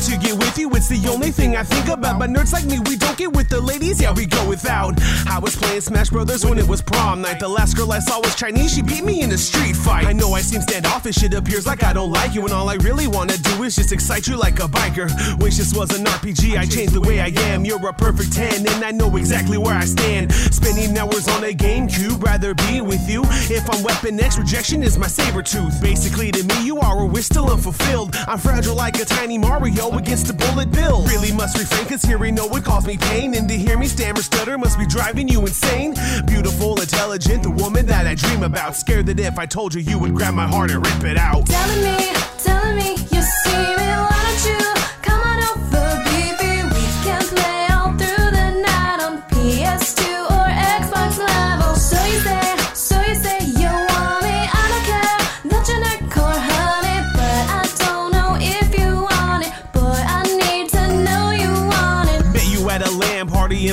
[0.07, 2.06] to get with you, it's the only thing I think about.
[2.15, 4.95] But nerds like me, we don't get with the ladies, yeah, we go without.
[5.27, 7.39] I was playing Smash Brothers when it was prom night.
[7.39, 10.05] The last girl I saw was Chinese, she beat me in a street fight.
[10.05, 12.75] I know I seem standoffish, it appears like I don't like you, and all I
[12.75, 15.07] really wanna do is just excite you like a biker.
[15.39, 17.65] Wish this was an RPG, I changed the way I am.
[17.65, 20.31] You're a perfect 10, and I know exactly where I stand.
[20.33, 23.23] Spending hours on a GameCube, rather be with you.
[23.49, 25.81] If I'm Weapon X, rejection is my saber tooth.
[25.81, 28.15] Basically, to me, you are a wish still unfulfilled.
[28.27, 31.03] I'm fragile like a tiny Mario against a bullet bill.
[31.03, 33.33] Really must refrain, cause hearing no would cause me pain.
[33.33, 35.95] And to hear me stammer stutter must be driving you insane.
[36.25, 38.75] Beautiful, intelligent, the woman that I dream about.
[38.75, 41.45] Scared that if I told you, you would grab my heart and rip it out.
[41.47, 43.86] Telling me, telling me you're see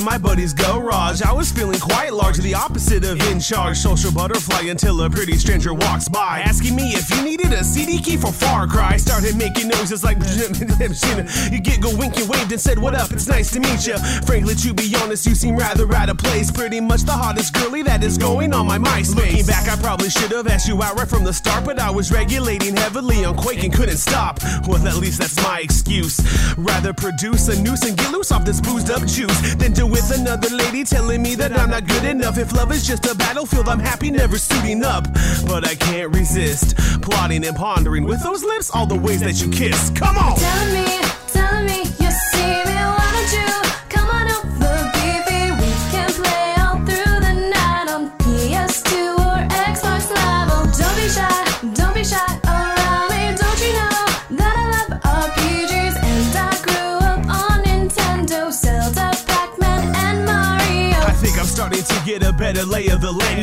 [0.05, 1.23] my buddy's garage.
[1.23, 3.79] I was feeling quite large, the opposite of in charge.
[3.79, 7.99] Social butterfly until a pretty stranger walks by, asking me if you needed a CD
[7.99, 8.99] key for Far Cry.
[8.99, 10.19] Started making noises like
[11.51, 13.13] you get go wink and waved and said, What up?
[13.13, 13.97] It's nice to meet you.
[14.27, 16.51] Frankly, to be honest, you seem rather out of place.
[16.51, 19.15] Pretty much the hottest girly that is going on my MySpace.
[19.17, 21.91] Looking back, I probably should have asked you out right from the start, but I
[21.91, 24.41] was regulating heavily on Quake and couldn't stop.
[24.67, 26.21] Well, at least that's my excuse.
[26.59, 30.19] Rather produce a noose and get loose off this boozed up juice than do with
[30.19, 32.37] another lady telling me that I'm not good enough.
[32.37, 35.07] If love is just a battlefield, I'm happy never suiting up.
[35.47, 39.51] But I can't resist plotting and pondering with those lips all the ways that you
[39.51, 39.91] kiss.
[39.91, 40.37] Come on!
[40.37, 41.14] Telling me,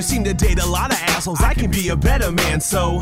[0.01, 1.43] You seem to date a lot of assholes.
[1.43, 3.01] I can be a better man, so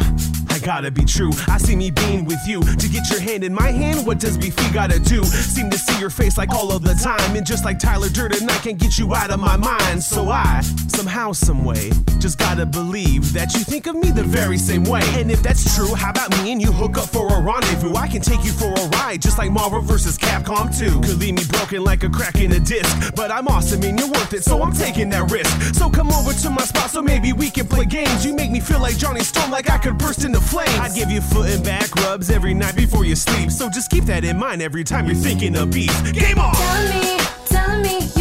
[0.70, 1.32] gotta be true.
[1.48, 2.62] I see me being with you.
[2.62, 5.24] To get your hand in my hand, what does Beefy gotta do?
[5.24, 7.36] Seem to see your face like all of the time.
[7.36, 10.04] And just like Tyler Durden, I can't get you out of my mind.
[10.04, 14.84] So I, somehow, someway, just gotta believe that you think of me the very same
[14.84, 15.02] way.
[15.16, 17.96] And if that's true, how about me and you hook up for a rendezvous?
[17.96, 20.20] I can take you for a ride, just like Marvel vs.
[20.20, 21.02] Capcom 2.
[21.02, 23.16] Could leave me broken like a crack in a disc.
[23.16, 25.74] But I'm awesome and you're worth it, so I'm taking that risk.
[25.74, 28.24] So come over to my spot so maybe we can play games.
[28.24, 30.59] You make me feel like Johnny Storm, like I could burst into flames.
[30.68, 33.52] I'd give you foot and back rubs every night before you sleep.
[33.52, 35.94] So just keep that in mind every time you're thinking of beef.
[36.14, 36.54] Game on!
[36.56, 38.19] Telling me, telling me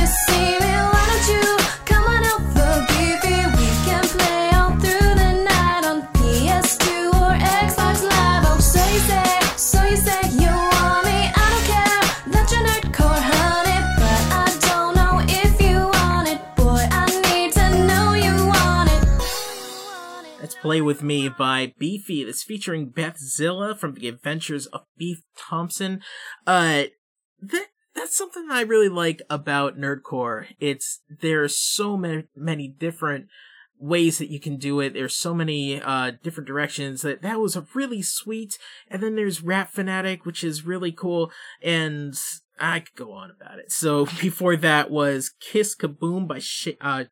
[20.68, 22.24] Play With Me by Beefy.
[22.24, 26.02] That's featuring Bethzilla from The Adventures of Beef Thompson.
[26.46, 26.82] Uh,
[27.40, 30.48] that, that's something I really like about Nerdcore.
[30.60, 33.28] It's, there's so many, many different
[33.78, 34.92] ways that you can do it.
[34.92, 38.58] There's so many, uh, different directions that that was really sweet.
[38.90, 41.32] And then there's Rap Fanatic, which is really cool.
[41.62, 42.14] And
[42.60, 43.72] I could go on about it.
[43.72, 47.04] So before that was Kiss Kaboom by, Sh- uh,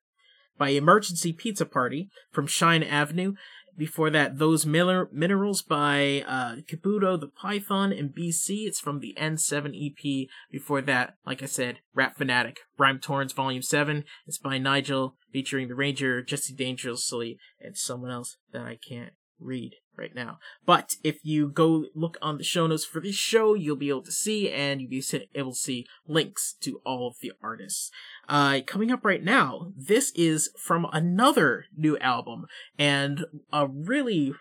[0.58, 3.34] by Emergency Pizza Party from Shine Avenue.
[3.76, 8.66] Before that, Those Miller Minerals by uh, Kabuto the Python in BC.
[8.66, 10.28] It's from the N7 EP.
[10.50, 14.04] Before that, like I said, Rap Fanatic, Rhyme Torrents Volume 7.
[14.26, 19.74] It's by nYgel, featuring the Ranger, Jesse Dangerously, and someone else that I can't read
[19.96, 20.38] right now.
[20.64, 24.02] But if you go look on the show notes for this show, you'll be able
[24.02, 25.04] to see, and you'll be
[25.34, 27.90] able to see links to all of the artists.
[28.28, 32.46] Uh, coming up right now, this is from another new album,
[32.78, 34.32] and a really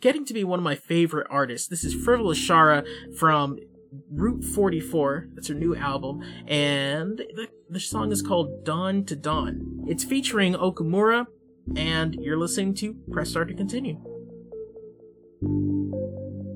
[0.00, 1.68] getting to be one of my favorite artists.
[1.68, 3.58] This is FrivolousShara from
[4.10, 5.28] Route 44.
[5.34, 9.84] That's her new album, and the, the song is called Dawn to Dawn.
[9.86, 11.26] It's featuring Okumura,
[11.76, 14.13] and you're listening to Press Start to Continue.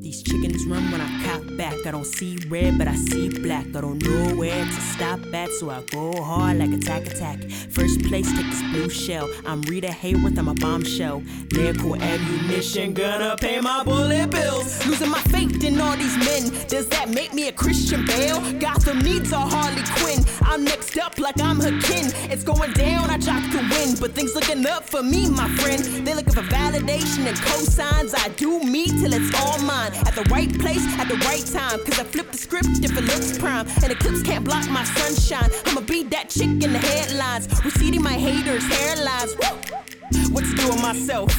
[0.09, 1.75] These chickens run when I cock back.
[1.87, 3.67] I don't see red, but I see black.
[3.77, 7.43] I don't know where to stop at, so I go hard like attack attack.
[7.69, 9.29] First place, take this blue shell.
[9.45, 11.23] I'm Rita Hayworth, I'm a bombshell.
[11.53, 14.87] Lyrical ammunition, gonna pay my bullet bills.
[14.87, 16.53] Losing my faith in all these men.
[16.69, 18.41] Does that make me a Christian Bale?
[18.59, 20.25] Gotham needs a Harley Quinn.
[20.41, 20.65] I'm
[20.97, 22.07] up like I'm her kin.
[22.31, 25.83] It's going down, I try to win, but things looking up for me, my friend.
[26.07, 28.15] They looking for validation and cosigns.
[28.17, 29.93] I do me till it's all mine.
[30.07, 31.85] At the right place, at the right time.
[31.85, 33.67] Cause I flip the script if it looks prime.
[33.83, 35.51] And eclipse can't block my sunshine.
[35.67, 37.49] I'ma be that chick in the headlines.
[37.65, 39.37] Receding my haters' hairlines.
[39.37, 40.33] Woo!
[40.33, 41.35] What to do with myself?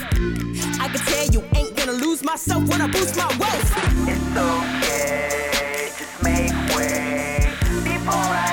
[0.79, 3.73] I can tell you ain't gonna lose myself when I boost my wealth.
[4.07, 7.53] It's okay, just make way.
[7.83, 8.48] Before I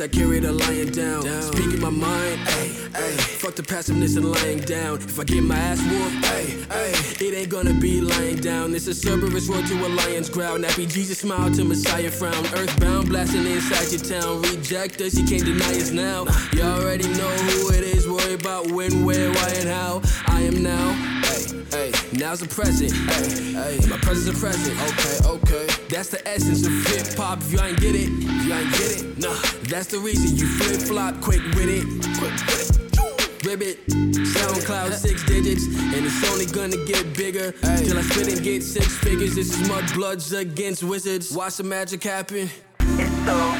[0.00, 1.22] I carry are lion down.
[1.42, 2.38] Speaking my mind.
[2.48, 3.16] Hey, hey.
[3.40, 4.96] Fuck the passiveness and lying down.
[4.96, 8.74] If I get my ass whooped, hey, hey, it ain't gonna be lying down.
[8.74, 10.56] It's a Cerberus road to a lion's growl.
[10.56, 12.46] Nappy Jesus smile to Messiah frown.
[12.54, 14.40] Earthbound blasting inside your town.
[14.42, 16.24] Reject us, you can't deny us now.
[16.52, 18.08] You already know who it is.
[18.08, 20.00] Worry about when, where, why, and how.
[20.28, 20.92] I am now.
[21.26, 22.92] Hey, hey, now's the present.
[22.92, 24.80] Hey, hey, my present's a present.
[24.80, 25.66] Okay, okay.
[25.90, 27.40] That's the essence of hip hop.
[27.40, 29.59] If you ain't get it, if you ain't get it, nah.
[29.70, 31.86] That's the reason you flip flop quick with it.
[32.18, 33.46] Quick it.
[33.46, 37.52] Ribbit, SoundCloud six digits, and it's only gonna get bigger.
[37.52, 39.36] Till I spit and get six figures.
[39.36, 41.30] This is mud bloods against wizards.
[41.30, 42.50] Watch the magic happen.
[42.80, 43.59] It's okay,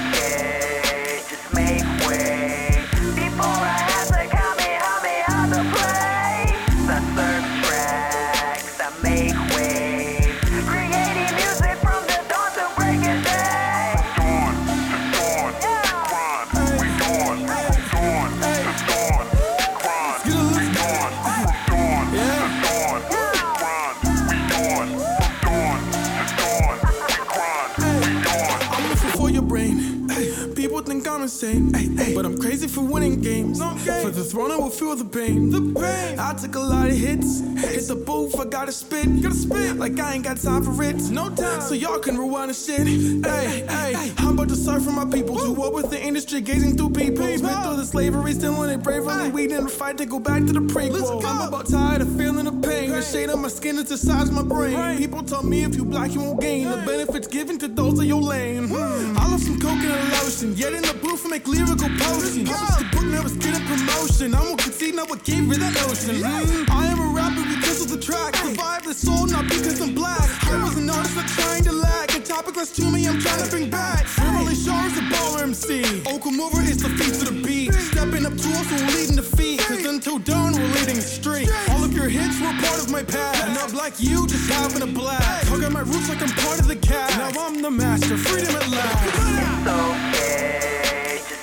[31.41, 33.59] think I'm insane, but I'm crazy for winning games.
[33.61, 35.51] For the throne, I will feel the pain.
[35.51, 36.19] The pain.
[36.19, 37.41] I took a lot of hits.
[37.41, 39.23] Hit the booth, I gotta spit.
[39.23, 39.77] Gotta spit.
[39.77, 40.97] Like I ain't got time for it.
[41.11, 41.61] No time.
[41.63, 42.87] So y'all can rewind the shit.
[42.87, 44.13] Hey, hey.
[44.19, 45.37] I'm about to serve for my people.
[45.37, 47.25] Do up with the industry, gazing through people.
[47.25, 49.31] Been through the slavery, still in it bravely.
[49.31, 51.25] We didn't fight to go back to the prequel.
[51.25, 52.91] I'm about tired of feeling the pain.
[52.91, 54.99] The shade of my skin is the size of my brain.
[54.99, 56.69] People tell me if you black, you won't gain.
[56.69, 58.69] The benefits given to those of your lane.
[58.69, 59.17] Hmm.
[59.19, 60.55] I love some coconut lotion.
[60.57, 62.51] Yet in the booth, make lyrical potions.
[62.51, 64.35] The book never get a promotion.
[64.35, 66.19] I'm gonna concede, now what gave me that notion.
[66.19, 66.67] Hmm.
[66.73, 68.35] I am a rapper because of the track.
[68.35, 70.27] Survive the soul, not because I'm black.
[70.51, 72.17] I was an artist, not trying to lack.
[72.17, 74.07] A topic that's to me, I'm trying to bring back.
[74.19, 76.03] Really Shaw is a baller MC.
[76.11, 77.73] Oka Mover is the feet to the beat.
[77.75, 79.61] Stepping up to us, we're leading the feet.
[79.61, 81.49] Cause until dawn, we're leading the street.
[81.71, 83.47] All of your hits were part of my past.
[83.55, 85.49] Not like you, just having a blast.
[85.49, 87.17] Hug at my roots like I'm part of the cast.
[87.19, 89.07] Now I'm the master, freedom at last.
[89.07, 90.90] It's okay, just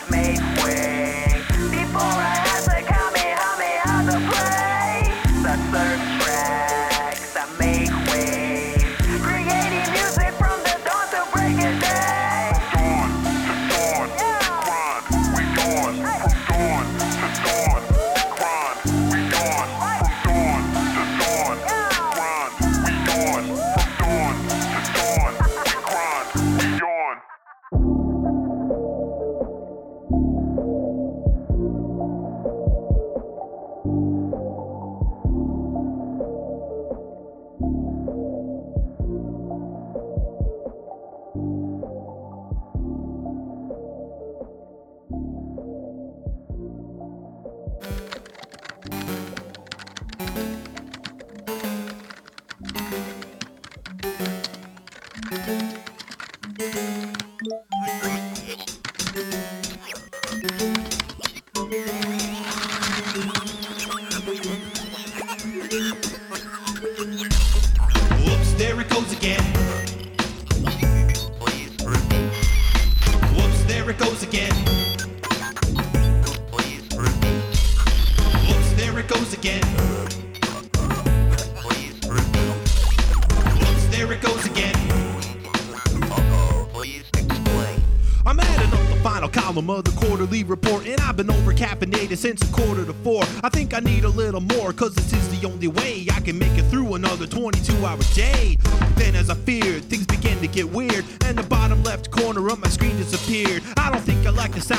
[0.10, 0.47] make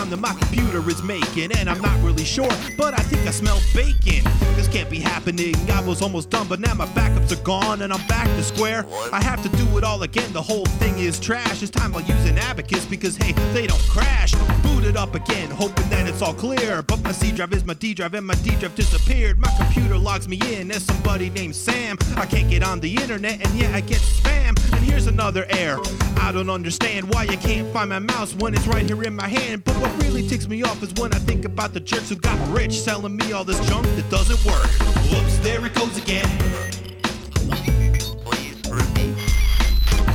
[0.09, 3.31] sound that my computer is making, and I'm not really sure, but I think I
[3.31, 4.25] smell bacon.
[4.57, 5.55] This can't be happening.
[5.71, 8.87] I was almost done, but now my backups are gone, and I'm back to square.
[9.13, 10.33] I have to do it all again.
[10.33, 11.63] The whole thing is trash.
[11.63, 14.35] It's time I'll use an abacus because, hey, they don't crash.
[14.63, 16.83] Boot it up again, hoping that it's all clear.
[16.83, 19.39] But my C drive is my D drive, and my D drive disappeared.
[19.39, 21.99] My computer logs me in as somebody named Sam.
[22.17, 24.48] I can't get on the internet, and yeah, I get spam.
[24.89, 25.81] Here's another error.
[26.21, 29.29] I don't understand why I can't find my mouse when it's right here in my
[29.29, 29.63] hand.
[29.65, 32.39] But what really ticks me off is when I think about the jerks who got
[32.49, 34.67] rich selling me all this junk that doesn't work.
[35.13, 36.29] Whoops, there it goes again.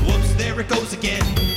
[0.06, 1.53] Whoops, there it goes again.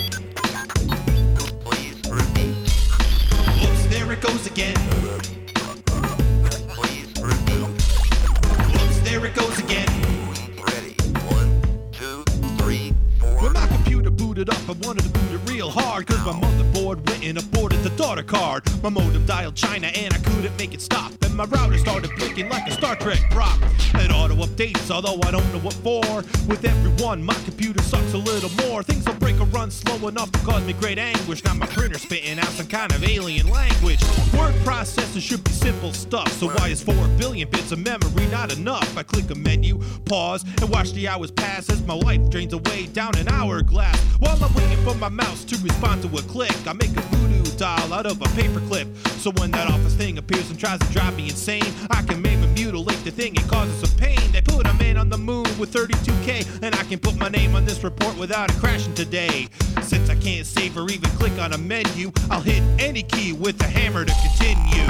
[17.27, 18.63] And aborted the daughter card.
[18.83, 21.16] My modem dialed China and I couldn't make it stop.
[21.37, 23.59] My router started blinking like a Star Trek prop.
[23.97, 26.03] It auto updates, although I don't know what for.
[26.49, 28.83] With everyone, my computer sucks a little more.
[28.83, 31.45] Things will break or run slow enough to cause me great anguish.
[31.45, 34.03] Now my printer's spitting out some kind of alien language.
[34.33, 36.33] Word processor should be simple stuff.
[36.41, 38.97] So why is 4 billion bits of memory not enough?
[38.97, 42.87] I click a menu, pause, and watch the hours pass as my life drains away
[42.87, 44.01] down an hourglass.
[44.21, 47.45] While I'm waiting for my mouse to respond to a click, I make a voodoo
[47.57, 48.87] doll out of a paperclip.
[49.21, 52.55] So when that office thing appears and tries to drive me insane, I can and
[52.55, 54.19] mutilate the thing and cause some pain.
[54.33, 57.55] They put a man on the moon with 32k, and I can put my name
[57.55, 59.49] on this report without it crashing today.
[59.83, 63.61] Since I can't save or even click on a menu, I'll hit any key with
[63.63, 64.87] a hammer to continue.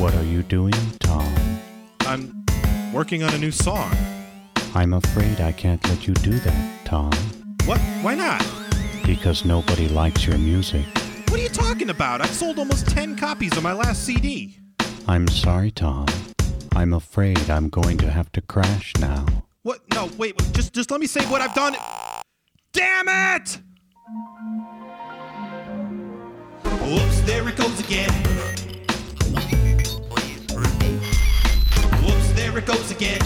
[0.00, 1.32] What are you doing, Tom?
[2.00, 2.44] I'm
[2.92, 3.90] working on a new song.
[4.74, 7.12] I'm afraid I can't let you do that, Tom,
[7.66, 7.80] What?
[8.02, 8.44] Why not?
[9.04, 10.84] because nobody likes your music.
[11.28, 12.20] What are you talking about?
[12.20, 14.56] I've sold almost 10 copies of my last CD.
[15.08, 16.06] I'm sorry, Tom.
[16.74, 19.26] I'm afraid I'm going to have to crash now.
[19.62, 19.80] What?
[19.92, 21.76] No, wait, wait, just just let me say what I've done.
[22.72, 23.58] Damn it!
[26.64, 28.10] Whoops, there it goes again.
[32.02, 33.20] Whoops, there it goes again.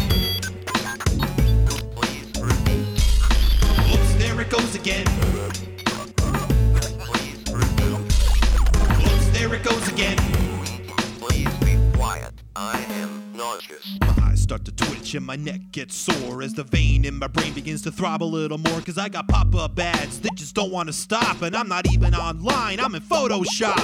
[3.90, 5.65] Whoops, there it goes again.
[14.56, 17.82] Start to twitch and my neck gets sore as the vein in my brain begins
[17.82, 18.80] to throb a little more.
[18.80, 21.42] Cause I got pop up ads that just don't wanna stop.
[21.42, 23.76] And I'm not even online, I'm in Photoshop.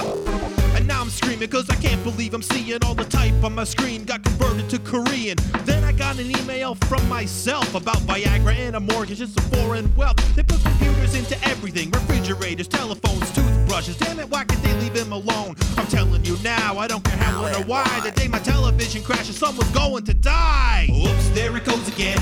[0.75, 3.65] And now I'm screaming cause I can't believe I'm seeing all the type on my
[3.65, 5.37] screen got converted to Korean.
[5.65, 9.95] Then I got an email from myself about Viagra and a mortgage and some foreign
[9.95, 10.17] wealth.
[10.35, 13.62] They put computers into everything refrigerators, telephones, toothbrushes.
[13.73, 15.55] Damn it, why can't they leave him alone?
[15.77, 18.01] I'm telling you now, I don't care how or why.
[18.03, 20.87] The day my television crashes, someone's going to die.
[20.91, 22.19] Whoops, there it goes again.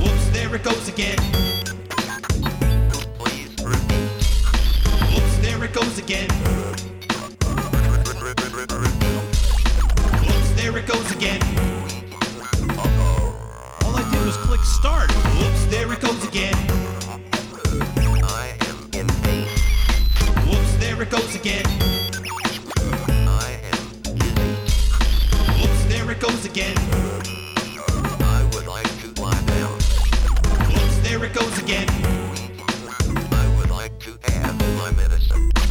[0.00, 1.18] Whoops, there it goes again.
[5.12, 6.28] Whoops, there it goes again.
[10.26, 11.40] Whoops, there it goes again.
[13.84, 15.12] All I did was click start.
[15.12, 16.56] Whoops, there it goes again.
[21.02, 21.64] It goes again.
[23.08, 24.52] I am dizzy.
[25.58, 26.76] Whoops, there it goes again.
[28.20, 29.72] I would like to lie down.
[30.70, 31.88] Whoops, there it goes again.
[33.32, 35.61] I would like to have my medicine.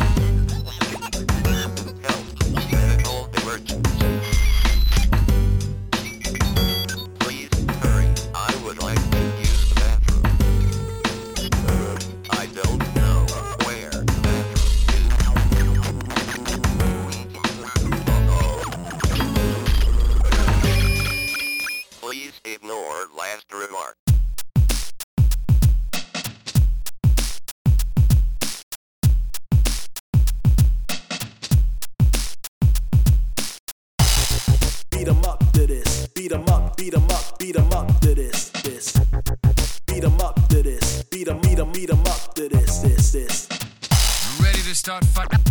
[44.81, 45.50] Start fight?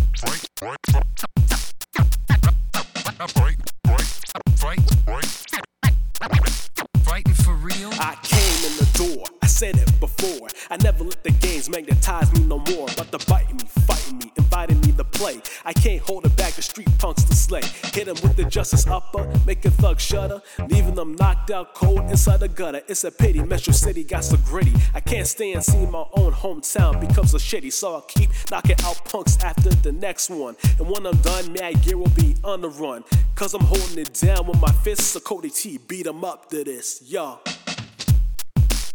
[22.60, 22.82] Gutter.
[22.88, 23.42] It's a pity.
[23.42, 24.74] Metro City got so gritty.
[24.94, 27.72] I can't stand seeing my own hometown become so shitty.
[27.72, 30.56] So I'll keep knocking out punks after the next one.
[30.78, 33.02] And when I'm done, Mad Gear will be on the run.
[33.34, 35.06] Cause I'm holding it down with my fists.
[35.06, 37.00] So Cody T, beat 'em up to this.
[37.06, 37.38] Yo.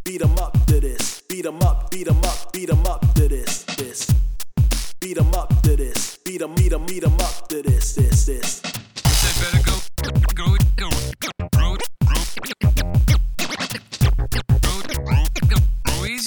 [0.04, 1.24] Beat 'em up to this.
[1.28, 3.64] Beat 'em up, beat 'em up, beat 'em up to this.
[3.78, 4.14] This.
[5.02, 6.20] Beat 'em up to this.
[6.24, 7.96] Beat 'em, beat 'em, beat 'em up to this.
[7.96, 8.62] This, this.
[8.62, 9.76] They better go,
[10.36, 10.90] go, go,
[11.40, 11.55] go,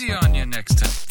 [0.01, 1.08] easy on you next time.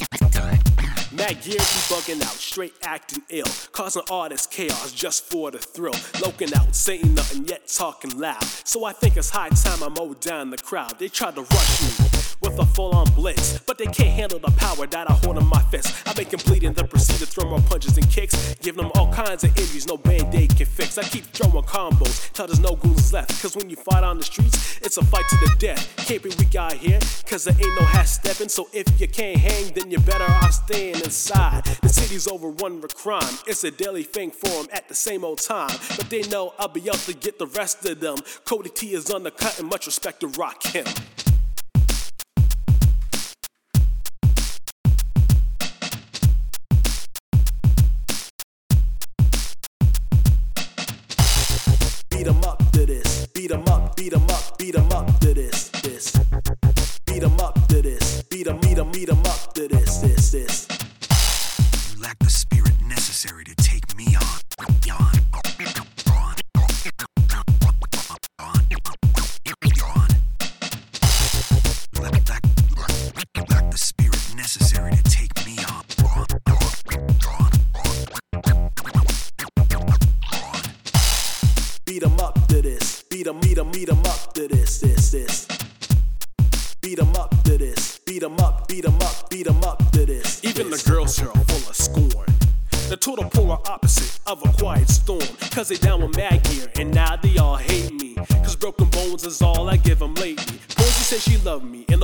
[1.27, 5.57] Mad Gear be bugging out, straight acting ill, causing all this chaos just for the
[5.57, 5.93] thrill.
[6.23, 8.41] Loking out, saying nothing yet talking loud.
[8.63, 10.97] So I think it's high time I mow down the crowd.
[10.99, 12.07] They tried to rush me
[12.39, 15.61] with a full-on blitz, but they can't handle the power that I hold in my
[15.63, 16.07] fist.
[16.07, 18.91] I make them bleed and then proceed to throw more punches and kicks, giving them
[18.95, 20.97] all kinds of injuries no band-aid can fix.
[20.97, 23.41] I keep throwing combos till there's no goons left.
[23.41, 25.93] Cause when you fight on the streets, it's a fight to the death.
[25.97, 28.47] Can't be weak out here, cause there ain't no half stepping.
[28.47, 30.95] So if you can't hang, then you're better off staying.
[31.25, 33.39] The city's overrun with crime.
[33.47, 35.75] It's a daily thing for them at the same old time.
[35.97, 38.17] But they know I'll be out to get the rest of them.
[38.45, 40.85] Cody T is undercut and much respect to rock him.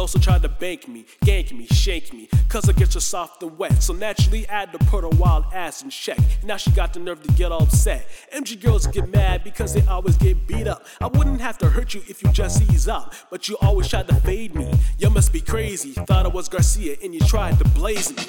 [0.03, 2.27] And also tried to bank me, gank me, shake me.
[2.49, 3.81] Cause I get you soft and wet.
[3.81, 6.19] So naturally, I had to put her wild ass in check.
[6.43, 8.09] Now she got the nerve to get all upset.
[8.35, 10.85] MG girls get mad because they always get beat up.
[10.99, 13.13] I wouldn't have to hurt you if you just ease up.
[13.31, 14.73] But you always tried to fade me.
[14.97, 15.93] You must be crazy.
[15.93, 18.23] Thought I was Garcia, and you tried to blaze me.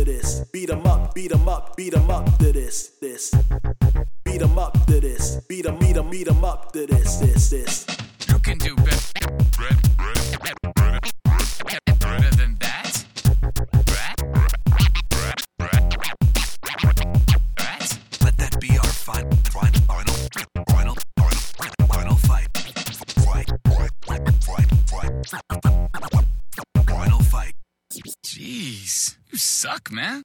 [0.00, 0.44] To this.
[0.50, 3.34] Beat 'em up, beat 'em up, beat 'em up to this, this.
[4.24, 5.40] Beat 'em up to this.
[5.46, 7.99] Beat 'em, beat 'em, beat 'em up to this, this, this.
[29.80, 30.22] Suck, man.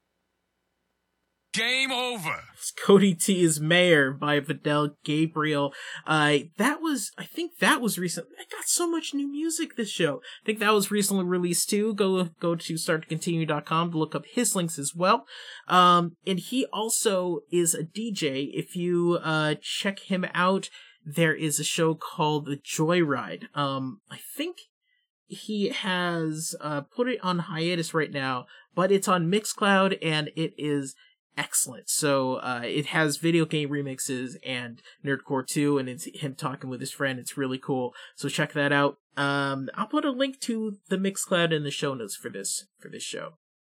[1.53, 2.41] Game over.
[2.53, 5.73] It's Cody T is Mayor by Vadell Gabriel.
[6.05, 8.27] Uh, that was, I think that was recent.
[8.37, 10.17] I got so much new music this show.
[10.17, 11.93] I think that was recently released too.
[11.93, 15.25] Go, go to starttocontinue.com to look up his links as well.
[15.69, 18.49] Um, and he also is a DJ.
[18.53, 20.69] If you, uh, check him out,
[21.05, 23.45] there is a show called The Joyride.
[23.55, 24.57] Um, I think
[25.27, 30.53] he has, uh, put it on hiatus right now, but it's on Mixcloud and it
[30.57, 30.95] is
[31.37, 31.89] excellent.
[31.89, 36.79] So uh, it has video game remixes and Nerdcore 2, and it's him talking with
[36.79, 37.19] his friend.
[37.19, 37.93] It's really cool.
[38.15, 38.97] So check that out.
[39.17, 42.89] Um, I'll put a link to the Mixcloud in the show notes for this for
[42.89, 43.33] this show,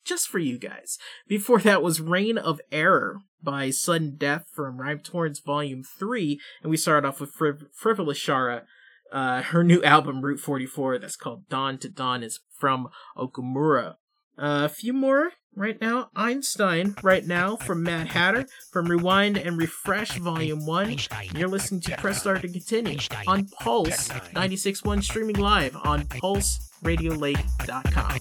[0.06, 0.98] just for you guys.
[1.28, 6.70] Before that was Reign of Error by Sudden Death from Rhyme Torrents Volume Three, and
[6.70, 8.64] we started off with Friv- FrivolousShara.
[9.12, 13.96] Uh, her new album Route 44 that's called Dawn to Dawn is from Okumura.
[14.38, 16.10] Uh, a few more right now.
[16.16, 20.98] Einstein right now from MadHatter from Rewind and Refresh Volume 1.
[21.36, 22.98] You're listening to Press Start to Continue
[23.28, 28.20] on Pulse 96.1 streaming live on pulseradiolake.com.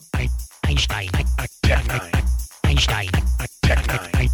[0.64, 1.08] Einstein.
[1.62, 2.12] Tech Nine.
[2.64, 3.10] Einstein.
[3.62, 4.30] Tech Nine.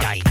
[0.00, 0.22] Einstein.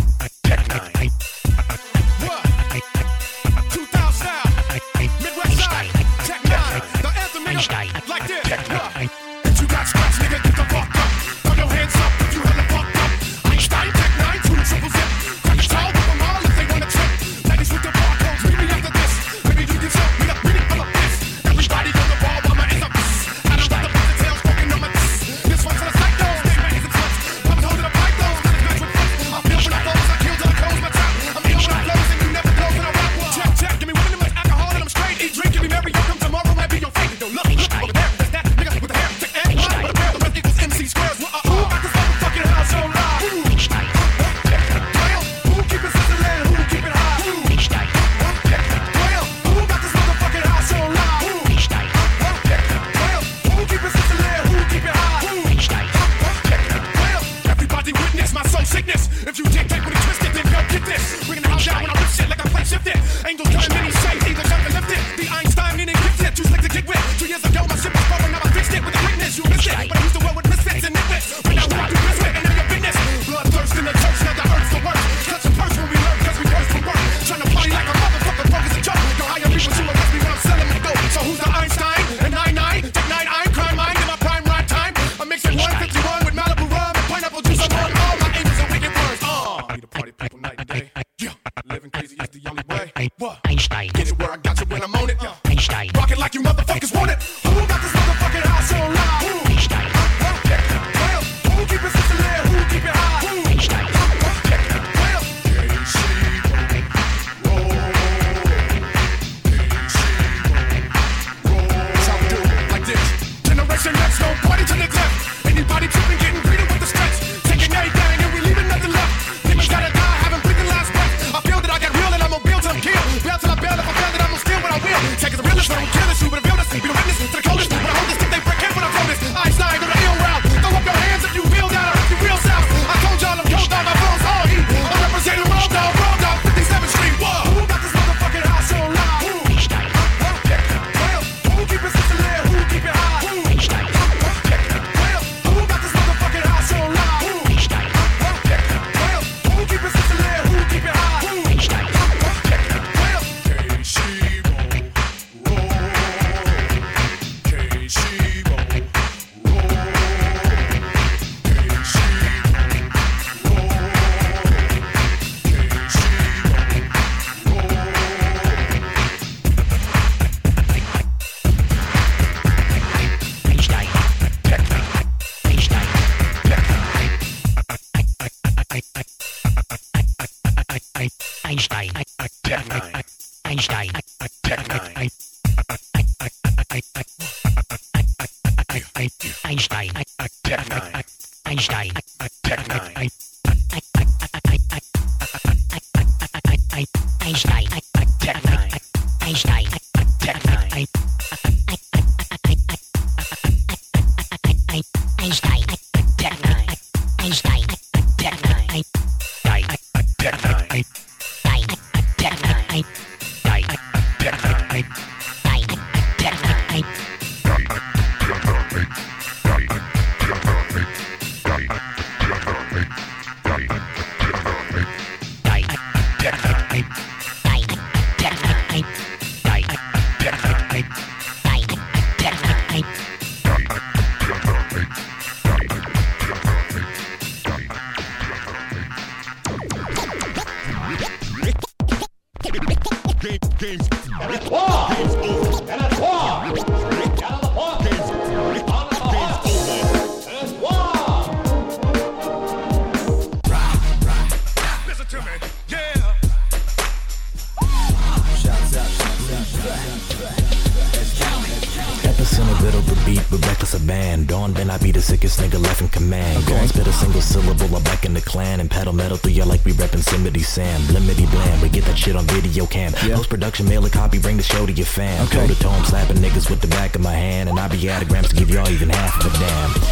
[273.36, 275.28] Production, mail a copy, bring the show to your fam.
[275.28, 277.50] Toe to toe, I'm slapping niggas with the back of my hand.
[277.50, 279.85] And I be autograms to give y'all even half of a damn.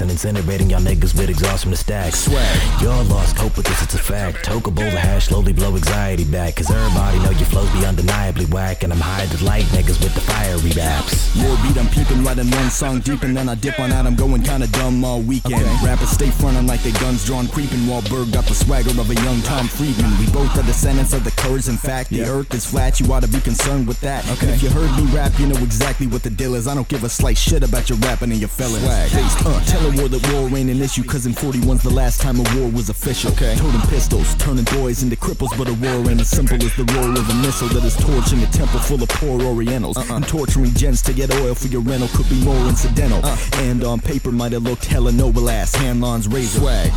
[0.00, 2.14] Wax, and incinerating y'all niggas with exhaust from the stack.
[2.14, 4.44] Swag, y'all lost, cope with this, it's a fact.
[4.44, 8.46] Toke bowl of hash, slowly blow anxiety back, cause everybody know your flows be undeniably
[8.46, 11.34] whack, and I'm high to light niggas with the fiery raps.
[11.36, 14.06] More beat, I'm peeping, writing one song deep, and then I dip on out.
[14.06, 15.64] I'm going kinda dumb all weekend.
[15.84, 19.14] Rappers stay frontin' like they guns drawn, creeping, while Berg got the swagger of a
[19.14, 20.18] young Tom Friedman.
[20.18, 21.68] We both are descendants of the Kurds.
[21.68, 24.26] In fact, the earth is flat, you ought to be concerned with that.
[24.42, 26.66] And if you heard me rap, you know exactly what the deal is.
[26.66, 28.82] I don't give a slight shit about your rapping and your fellas.
[28.82, 29.12] Swag.
[29.12, 32.20] Based, uh, tell a war that war ain't an issue, cause in 41's the last
[32.20, 33.32] time a war was official.
[33.32, 33.56] Okay.
[33.56, 37.10] Toting pistols, turning boys into cripples, but a war ain't as simple as the roar
[37.10, 39.96] of a missile that is torching a temple full of poor Orientals.
[39.96, 40.16] Uh-uh.
[40.16, 43.20] And torturing gents to get oil for your rental could be more incidental.
[43.24, 43.36] Uh.
[43.54, 45.74] And on paper might have looked hella noble ass.
[45.74, 46.60] Hanlon's razor.
[46.60, 46.92] Swag.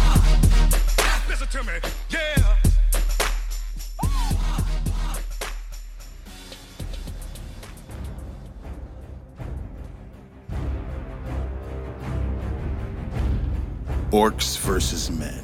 [1.29, 1.73] Listen to me,
[14.13, 15.43] Orcs versus men.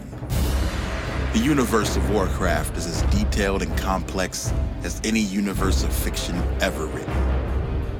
[1.33, 4.53] The universe of Warcraft is as detailed and complex
[4.83, 7.11] as any universe of fiction ever written.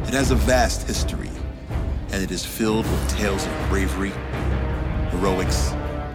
[0.04, 1.32] It has a vast history,
[2.12, 4.12] and it is filled with tales of bravery,
[5.10, 5.72] heroics,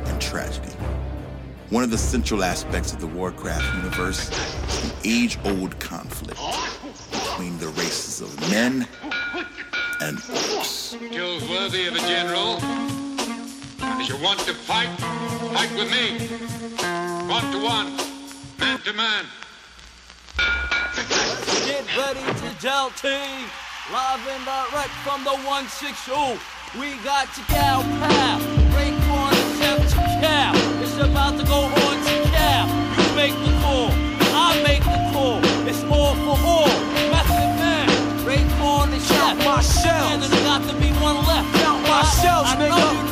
[0.06, 0.70] and tragedy.
[1.70, 4.30] One of the central aspects of the Warcraft universe
[4.68, 6.38] is the age-old conflict
[7.10, 8.86] between the races of men
[10.00, 10.94] and orcs.
[10.94, 12.60] Skills worthy of a general.
[14.04, 14.90] If you want to fight,
[15.56, 16.20] fight with me.
[17.26, 17.96] One to one,
[18.60, 19.24] man to man.
[21.64, 23.48] Get ready to gel team.
[23.90, 26.36] Live and direct from the 160.
[26.78, 28.40] We got to cow pal.
[28.76, 30.52] Break on attempt to cow.
[30.84, 32.68] It's about to go on to cow.
[33.00, 33.88] You make the call.
[34.36, 35.40] I make the call.
[35.66, 36.68] It's all for all.
[37.08, 37.88] Method man.
[38.22, 39.38] Break on the chef.
[39.38, 40.12] my shells.
[40.12, 41.48] And there's got to be one left.
[41.56, 43.03] Count my I- shells, I nigga.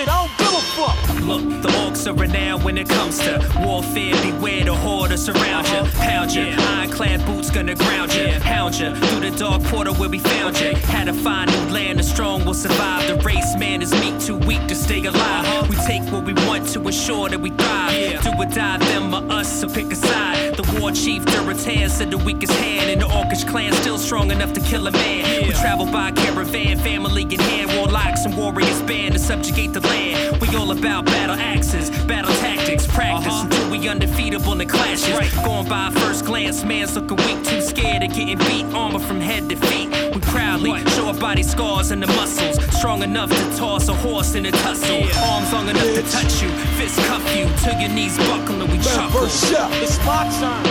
[0.00, 1.26] Shit, I don't give a fuck.
[1.26, 4.14] Look, the orcs are renowned when it comes to warfare.
[4.22, 5.82] Beware the horde surround you.
[6.00, 6.54] Pound you.
[6.58, 8.28] Ironclad boots gonna ground you.
[8.40, 8.94] Hound you.
[8.94, 10.74] Through the dark portal where we found you.
[10.74, 11.98] Had to find new land.
[11.98, 13.08] The strong will survive.
[13.08, 15.68] The race man is meek, too weak to stay alive.
[15.68, 17.92] We take what we want to ensure that we thrive.
[17.92, 18.22] Yeah.
[18.22, 20.56] Do or die, them or us, so pick a side.
[20.56, 24.54] The war chief Durotan said the weakest hand in the orcish clan still strong enough
[24.54, 25.46] to kill a man.
[25.46, 30.40] We travel by caravan, family in hand, warlocks and warriors band to subjugate the land.
[30.40, 33.44] We all about battle axes, battle tactics, practice uh-huh.
[33.44, 35.34] until we undefeatable in the clashes.
[35.44, 39.48] Going by first glance, man's looking weak, too scared of getting beat, armor from head
[39.50, 39.88] to feet.
[40.14, 44.34] We proudly show our body scars and the muscles, strong enough to toss a horse
[44.34, 45.02] in a tussle.
[45.30, 48.78] Arms long enough to touch you, fists cuff you, till your knees buckle and we
[48.78, 49.20] chuckle.
[49.20, 49.70] first shot.
[49.82, 50.62] It's my turn.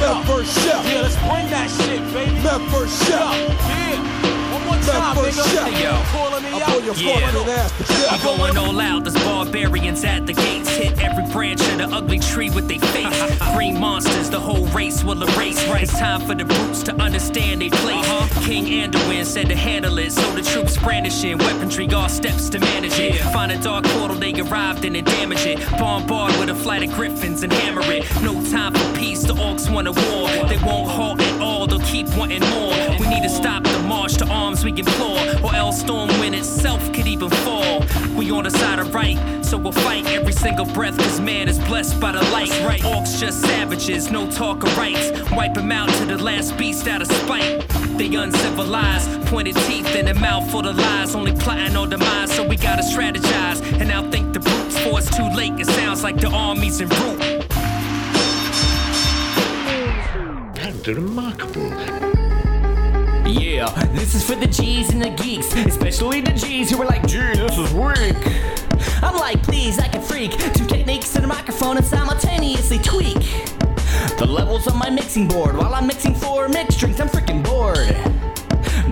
[0.00, 0.84] Left first shot.
[0.84, 2.40] Yeah, let's bring that shit, baby.
[2.40, 3.36] Left first shot.
[3.36, 4.20] Yeah.
[4.52, 5.72] One one Time, first shot.
[5.80, 5.90] Yo.
[5.90, 6.68] I'll out.
[6.68, 7.20] pull your Yeah.
[7.30, 8.12] fucking ass to death.
[8.12, 10.68] I'm going all out, there's barbarians at the gates.
[10.70, 13.38] Hit every branch of the ugly tree with their face.
[13.54, 15.66] Green monsters, the whole race will erase.
[15.68, 15.82] Right.
[15.82, 18.06] It's time for the brutes to understand their place.
[18.08, 18.40] Uh-huh.
[18.42, 22.98] King Anduin said to handle it, so the troops brandishing weaponry, all steps to manage
[22.98, 23.16] it.
[23.32, 25.58] Find a dark portal, they arrived in and damage it.
[25.78, 28.04] Bombard with a flight of griffins and hammer it.
[28.22, 30.28] No time for peace, the orcs want a war.
[30.48, 32.74] They won't halt at all, they'll keep wanting more.
[32.98, 37.06] We need to stop the march to arms we implore, or else Stormwind itself could
[37.06, 37.84] even fall.
[38.16, 41.58] We on the side of right, so we'll fight every single breath, cause man is
[41.58, 42.50] blessed by the light.
[42.64, 45.10] Right, orcs just savages, no talk of rights.
[45.32, 47.68] Wipe them out to the last beast out of spite.
[47.98, 52.46] They uncivilized, pointed teeth in a mouth full of lies, only plotting on demise, so
[52.46, 53.62] we gotta strategize.
[53.78, 56.88] And now think the brutes, for it's too late, it sounds like the army's en
[56.88, 57.46] route.
[60.54, 62.09] That's remarkable.
[63.30, 67.06] Yeah, this is for the G's and the geeks, especially the G's who are like,
[67.06, 68.16] gee, this is weak.
[69.04, 73.20] I'm like, please, I can freak two techniques to the microphone and simultaneously tweak
[74.18, 76.98] the levels on my mixing board while I'm mixing four mixed drinks.
[76.98, 78.19] I'm freaking bored.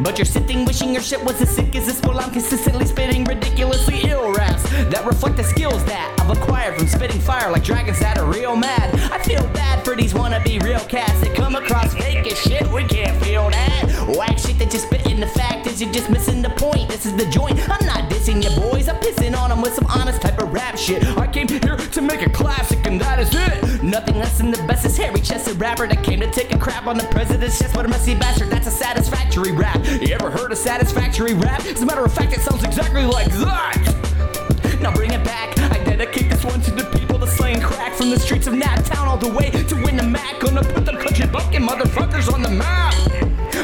[0.09, 3.25] But you're sitting wishing your shit was as sick as this while I'm consistently spitting
[3.25, 8.01] ridiculously ill raps that reflect the skills that I've acquired from spitting fire like dragons
[8.01, 8.99] that are real mad.
[9.13, 12.67] I feel bad for these wannabe real cats that come across fake as shit.
[12.73, 14.15] We can't feel that.
[14.17, 16.89] Whack shit that you spit in the fact is you're just missing the point.
[16.89, 17.61] This is the joint.
[17.69, 18.89] I'm not dissing you boys.
[18.89, 21.07] I'm pissing on them with some honest type of rap shit.
[21.19, 23.83] I came here to make a classic and that is it.
[23.83, 26.87] Nothing less than the best is hairy chested rapper that came to take a crap
[26.87, 27.77] on the president's chest.
[27.77, 28.49] What a messy bastard.
[28.49, 29.79] That's a satisfactory rap.
[30.01, 31.65] You ever heard a satisfactory rap?
[31.67, 34.79] As a matter of fact, it sounds exactly like that.
[34.81, 35.59] Now bring it back.
[35.59, 38.83] I dedicate this one to the people that slaying crack from the streets of Nat
[38.85, 40.39] Town all the way to win the Mac.
[40.39, 42.95] Gonna put them country bumpkin motherfuckers on the map.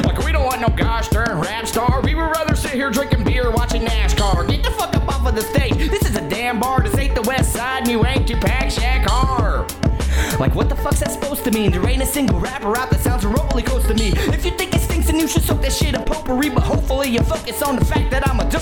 [0.05, 2.01] Like we don't want no gosh darn rap star.
[2.01, 4.47] We would rather sit here drinking beer watching NASCAR.
[4.49, 5.89] Get the fuck up off of the stage.
[5.89, 6.81] This is a damn bar.
[6.81, 7.83] This ain't the West Side.
[7.83, 9.65] And you ain't your pack shack car.
[10.37, 11.71] Like what the fuck's that supposed to mean?
[11.71, 14.09] There ain't a single rapper out that sounds remotely close to me.
[14.09, 14.74] If you think
[15.25, 16.49] you should soak that shit in potpourri.
[16.49, 18.61] But hopefully you focus on the fact that I'm a dope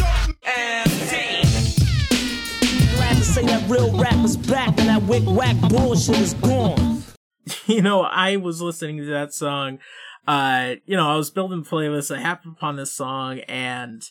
[2.96, 7.04] Glad to say that real rap is back and that wick whack bullshit is gone.
[7.66, 9.80] you know, I was listening to that song.
[10.26, 12.16] Uh, you know, I was building playlists.
[12.16, 14.02] I happened upon this song, and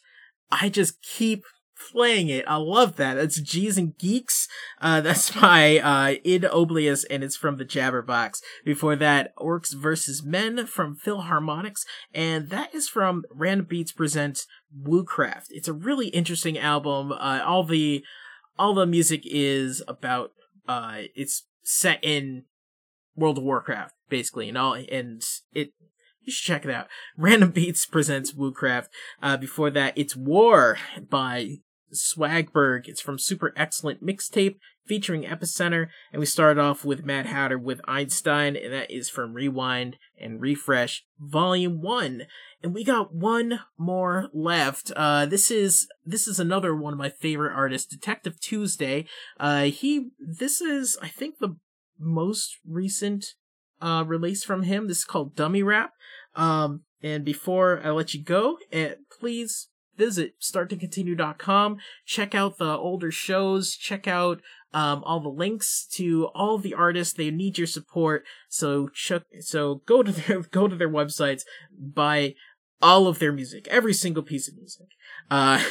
[0.51, 1.45] I just keep
[1.91, 2.45] playing it.
[2.47, 3.15] I love that.
[3.15, 4.49] That's G's and Geeks.
[4.81, 8.41] Uh, that's by uh, Id Obelus, and it's from the Jabberbox.
[8.65, 14.47] Before that, Orcs versus Men from Phill Harmonix, and that is from Random Beats presents
[14.81, 15.47] WuCraft.
[15.51, 17.13] It's a really interesting album.
[17.13, 18.05] Uh, all the
[18.59, 20.33] all the music is about.
[20.69, 22.45] Uh, it's set in
[23.17, 25.23] World of Warcraft, basically, and all, and
[25.53, 25.73] it.
[26.25, 26.87] You should check it out.
[27.17, 28.87] Random Beats presents WuCraft.
[29.21, 30.79] Uh, before that, it's War
[31.11, 31.57] by
[31.95, 32.89] Swagberg.
[32.89, 35.89] It's from Super Excellent Mixtape featuring Epicenter.
[36.13, 41.05] And we started off with MadHatter with Einstein, and that is from Rewind and Refresh
[41.19, 42.23] Volume 1.
[42.63, 44.93] And we got one more left.
[44.95, 49.07] Uh, this is, this is another one of my favorite artists, Detective Tuesday.
[49.39, 51.57] Uh, he, this is, I think the
[51.99, 53.35] most recent,
[53.81, 54.87] uh, release from him.
[54.87, 55.93] This is called Dummy Rap.
[56.35, 59.69] Um, and before I let you go, uh, please
[60.03, 61.79] visit starttocontinue.com.
[62.05, 63.77] Check out the older shows.
[63.77, 64.41] Check out
[64.75, 67.15] um, all the links to all the artists.
[67.15, 68.25] They need your support.
[68.49, 71.43] So check, so go to their go to their websites,
[71.79, 72.35] buy
[72.81, 74.89] all of their music, every single piece of music.
[75.31, 75.63] Uh,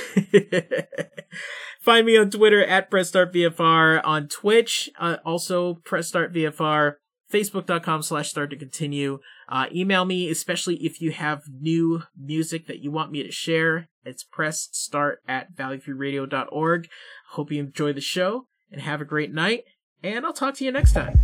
[1.82, 6.94] find me on Twitter at PressStartVFR, on Twitch, uh, also PressStartVFR,
[7.32, 9.20] Facebook.com slash start to continue.
[9.52, 13.89] Uh, email me, especially if you have new music that you want me to share.
[14.06, 16.88] It's press start at valleyfreeradio.org.
[17.32, 19.66] Hope you enjoy the show and have a great night,
[20.02, 21.20] and I'll talk to you next time.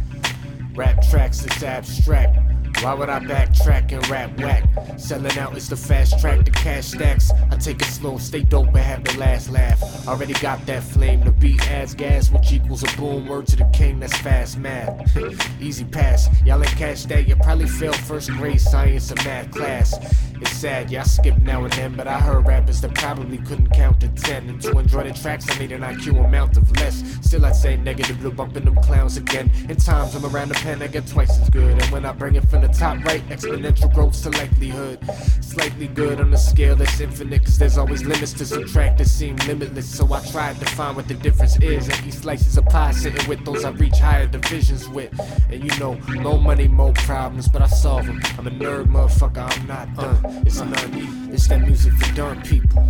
[0.75, 2.56] Rap tracks is abstract.
[2.81, 4.63] Why would I backtrack and rap whack?
[4.99, 7.31] Selling out is the fast track to cash stacks.
[7.51, 10.07] I take it slow, stay dope, and have the last laugh.
[10.07, 13.27] Already got that flame, the beat adds gas, which equals a boom.
[13.27, 15.17] Word to the king, that's fast math.
[15.61, 17.27] Easy pass, y'all ain't catch that.
[17.27, 19.97] You probably failed first grade science and math class.
[20.39, 23.71] It's sad, yeah, I skip now and then, but I heard rappers that probably couldn't
[23.71, 24.47] count to ten.
[24.49, 27.03] And to enjoy the tracks, I need an IQ amount of less.
[27.21, 29.51] Still, I'd say negative, blue bumping them clowns again.
[29.67, 31.81] In times I'm around the pen, I get twice as good.
[31.81, 34.99] And when I bring it from the the top right, exponential growth's to likelihood.
[35.41, 39.35] Slightly good on the scale that's infinite, cause there's always limits to subtract that seem
[39.47, 39.87] limitless.
[39.87, 41.87] So I tried to find what the difference is.
[41.87, 45.11] And each slices of pie sitting with those I reach higher divisions with.
[45.51, 48.19] And you know, no money, more problems, but I solve them.
[48.37, 50.43] I'm a nerd, motherfucker, I'm not done.
[50.45, 51.29] It's not none.
[51.31, 52.83] It's that music for dumb people.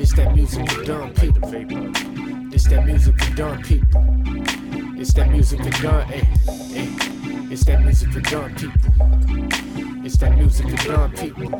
[0.00, 1.50] It's that music for dumb people.
[2.52, 4.02] It's that music for dumb people.
[5.00, 6.24] It's that music for dumb, eh,
[6.74, 7.19] eh.
[7.52, 10.06] It's that music for dumb people.
[10.06, 11.50] It's that music for dumb people.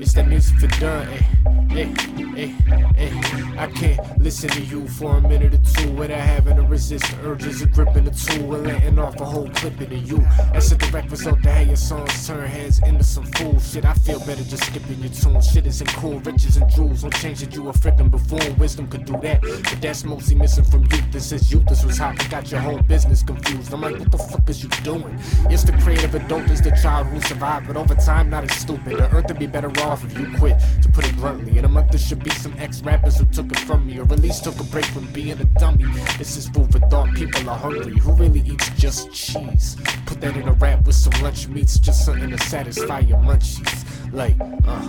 [0.00, 1.94] It's that music for dumb, eh, eh,
[2.36, 2.52] eh,
[2.96, 3.30] eh.
[3.58, 7.28] I can't listen to you for a minute or two without having to resist the
[7.28, 10.18] urges of gripping the tool and letting off a whole clip of you.
[10.52, 13.84] That's a direct result of how your songs turn heads into some fool shit.
[13.84, 15.40] I feel better just skipping your tune.
[15.42, 18.58] Shit isn't cool, riches and jewels won't change that you a freaking buffoon.
[18.58, 21.12] Wisdom could do that, but that's mostly missing from youth.
[21.12, 23.72] This is youth, this was hot, got your whole business confused.
[23.72, 25.18] I'm like, what the fuck is you doing?
[25.50, 28.98] It's the creative adult, it's the child who survived, but over time, not as stupid.
[28.98, 31.59] The earth would be better off if you quit, to put it bluntly.
[31.60, 34.04] In a month, there should be some ex rappers who took it from me, or
[34.04, 35.84] at least took a break from being a dummy.
[36.16, 37.98] This is food for thought, people are hungry.
[37.98, 39.76] Who really eats just cheese?
[40.06, 43.84] Put that in a wrap with some lunch meats, just something to satisfy your munchies.
[44.10, 44.88] Like, uh,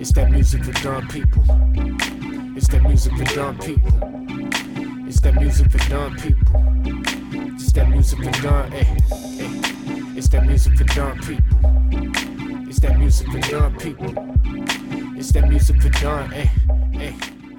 [0.00, 1.44] it's that music for dumb people.
[2.56, 5.06] It's that music for dumb people.
[5.06, 6.64] It's that music for dumb people.
[7.56, 8.86] It's that music for dumb, eh,
[9.38, 10.16] eh.
[10.16, 11.58] It's that music for dumb people.
[12.66, 14.85] It's that music for dumb people.
[15.26, 16.46] It's that music for dumb, eh,
[16.94, 17.12] eh.